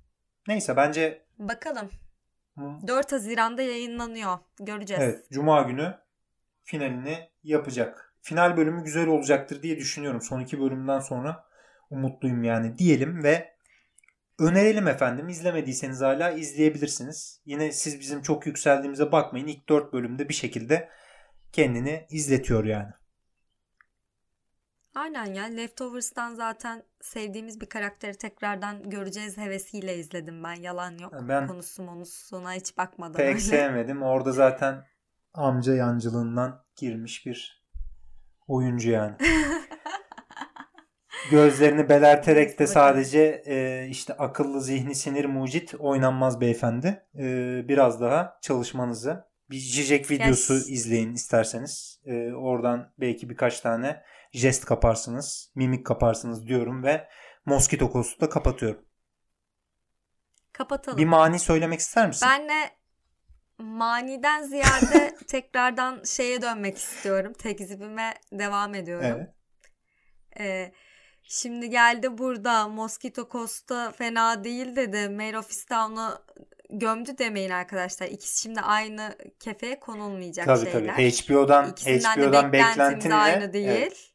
Neyse 0.47 0.75
bence. 0.77 1.22
Bakalım. 1.39 1.89
Hı. 2.57 2.87
4 2.87 3.11
Haziran'da 3.11 3.61
yayınlanıyor. 3.61 4.37
Göreceğiz. 4.59 5.03
Evet 5.03 5.25
Cuma 5.31 5.61
günü 5.61 5.95
finalini 6.63 7.29
yapacak. 7.43 8.13
Final 8.21 8.57
bölümü 8.57 8.83
güzel 8.83 9.07
olacaktır 9.07 9.63
diye 9.63 9.77
düşünüyorum. 9.77 10.21
Son 10.21 10.39
iki 10.39 10.59
bölümden 10.59 10.99
sonra 10.99 11.45
umutluyum 11.89 12.43
yani 12.43 12.77
diyelim 12.77 13.23
ve 13.23 13.53
önerelim 14.39 14.87
efendim. 14.87 15.29
İzlemediyseniz 15.29 16.01
hala 16.01 16.31
izleyebilirsiniz. 16.31 17.41
Yine 17.45 17.71
siz 17.71 17.99
bizim 17.99 18.21
çok 18.21 18.45
yükseldiğimize 18.45 19.11
bakmayın. 19.11 19.47
İlk 19.47 19.69
dört 19.69 19.93
bölümde 19.93 20.29
bir 20.29 20.33
şekilde 20.33 20.89
kendini 21.51 22.07
izletiyor 22.09 22.65
yani. 22.65 22.91
Aynen 24.95 25.33
ya 25.33 25.43
Leftovers'tan 25.43 26.35
zaten 26.35 26.83
sevdiğimiz 27.01 27.61
bir 27.61 27.65
karakteri 27.65 28.17
tekrardan 28.17 28.89
göreceğiz 28.89 29.37
hevesiyle 29.37 29.97
izledim 29.97 30.43
ben 30.43 30.53
yalan 30.53 30.97
yok. 30.97 31.13
Ben 31.21 31.47
konusu 31.47 31.83
monusuna 31.83 32.53
hiç 32.53 32.77
bakmadım. 32.77 33.17
Pek 33.17 33.27
öyle. 33.27 33.39
sevmedim. 33.39 34.03
Orada 34.03 34.31
zaten 34.31 34.85
amca 35.33 35.75
yancılığından 35.75 36.63
girmiş 36.75 37.25
bir 37.25 37.63
oyuncu 38.47 38.91
yani. 38.91 39.15
Gözlerini 41.31 41.89
belerterek 41.89 42.59
de 42.59 42.67
sadece 42.67 43.43
e, 43.45 43.87
işte 43.89 44.13
akıllı 44.13 44.61
zihni 44.61 44.95
sinir 44.95 45.25
mucit 45.25 45.75
oynanmaz 45.75 46.41
beyefendi. 46.41 47.05
E, 47.15 47.25
biraz 47.67 48.01
daha 48.01 48.37
çalışmanızı 48.41 49.25
bir 49.49 49.57
Zizek 49.57 50.11
videosu 50.11 50.53
yes. 50.53 50.69
izleyin 50.69 51.13
isterseniz. 51.13 52.01
E, 52.05 52.33
oradan 52.33 52.93
belki 52.99 53.29
birkaç 53.29 53.59
tane 53.59 54.03
jest 54.33 54.65
kaparsınız, 54.65 55.51
mimik 55.55 55.85
kaparsınız 55.85 56.47
diyorum 56.47 56.83
ve 56.83 57.09
Moskito 57.45 57.91
Kost'u 57.91 58.21
da 58.21 58.29
kapatıyorum. 58.29 58.85
Kapatalım. 60.53 60.97
Bir 60.97 61.05
mani 61.05 61.39
söylemek 61.39 61.79
ister 61.79 62.07
misin? 62.07 62.27
Ben 62.31 62.49
de 62.49 62.69
maniden 63.57 64.43
ziyade 64.43 65.15
tekrardan 65.27 66.03
şeye 66.03 66.41
dönmek 66.41 66.77
istiyorum. 66.77 67.33
Tekzibime 67.33 68.13
devam 68.31 68.75
ediyorum. 68.75 69.05
Evet. 69.05 69.29
Ee, 70.39 70.73
şimdi 71.23 71.69
geldi 71.69 72.17
burada 72.17 72.67
Mosquito 72.67 73.27
Costa 73.31 73.91
fena 73.91 74.43
değil 74.43 74.75
dedi. 74.75 75.09
Mayor 75.09 75.33
of 75.33 75.45
Easttown'u 75.45 76.19
gömdü 76.69 77.17
demeyin 77.17 77.49
arkadaşlar. 77.49 78.07
İkisi 78.07 78.41
şimdi 78.41 78.61
aynı 78.61 79.17
kefeye 79.39 79.79
konulmayacak 79.79 80.45
tabii, 80.45 80.71
şeyler. 80.71 80.95
Tabii 80.95 81.11
HBO'dan 81.11 81.69
İkisinden 81.69 82.15
HBO'dan 82.15 82.47
de 82.47 82.53
beklentinle 82.53 83.15
aynı 83.15 83.53
değil. 83.53 83.67
Evet. 83.67 84.12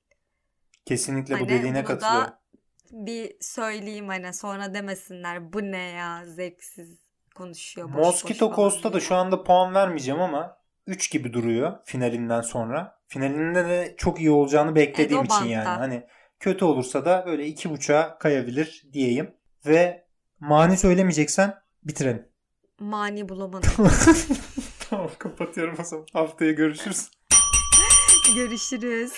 Kesinlikle 0.89 1.35
hani 1.35 1.45
bu 1.45 1.49
dediğine 1.49 1.85
katılıyorum. 1.85 2.31
Bir 2.93 3.37
söyleyeyim 3.41 4.09
hani 4.09 4.35
sonra 4.35 4.75
demesinler 4.75 5.53
bu 5.53 5.63
ne 5.63 5.83
ya 5.91 6.27
zevksiz 6.27 6.99
konuşuyor. 7.35 7.89
Boş 7.89 7.97
Mosquito 7.97 8.53
Costa 8.55 8.93
da 8.93 9.01
şu 9.01 9.15
anda 9.15 9.45
puan 9.45 9.75
vermeyeceğim 9.75 10.21
ama 10.21 10.59
3 10.87 11.11
gibi 11.11 11.33
duruyor 11.33 11.79
finalinden 11.85 12.41
sonra. 12.41 13.01
Finalinde 13.07 13.65
de 13.65 13.95
çok 13.99 14.21
iyi 14.21 14.31
olacağını 14.31 14.75
beklediğim 14.75 15.25
için 15.25 15.45
yani. 15.45 15.69
Hani 15.69 16.07
kötü 16.41 16.65
olursa 16.65 17.05
da 17.05 17.25
böyle 17.27 17.47
2.5'a 17.47 18.19
kayabilir 18.19 18.87
diyeyim. 18.93 19.35
Ve 19.67 20.07
mani 20.41 20.77
söylemeyeceksen 20.77 21.55
bitirelim. 21.83 22.29
Mani 22.81 23.29
bulamadım. 23.29 23.71
tamam 24.91 25.11
kapatıyorum 25.19 25.77
o 25.81 25.85
zaman. 25.85 26.07
Haftaya 26.13 26.53
görüşürüz. 26.53 27.11
görüşürüz. 28.35 29.13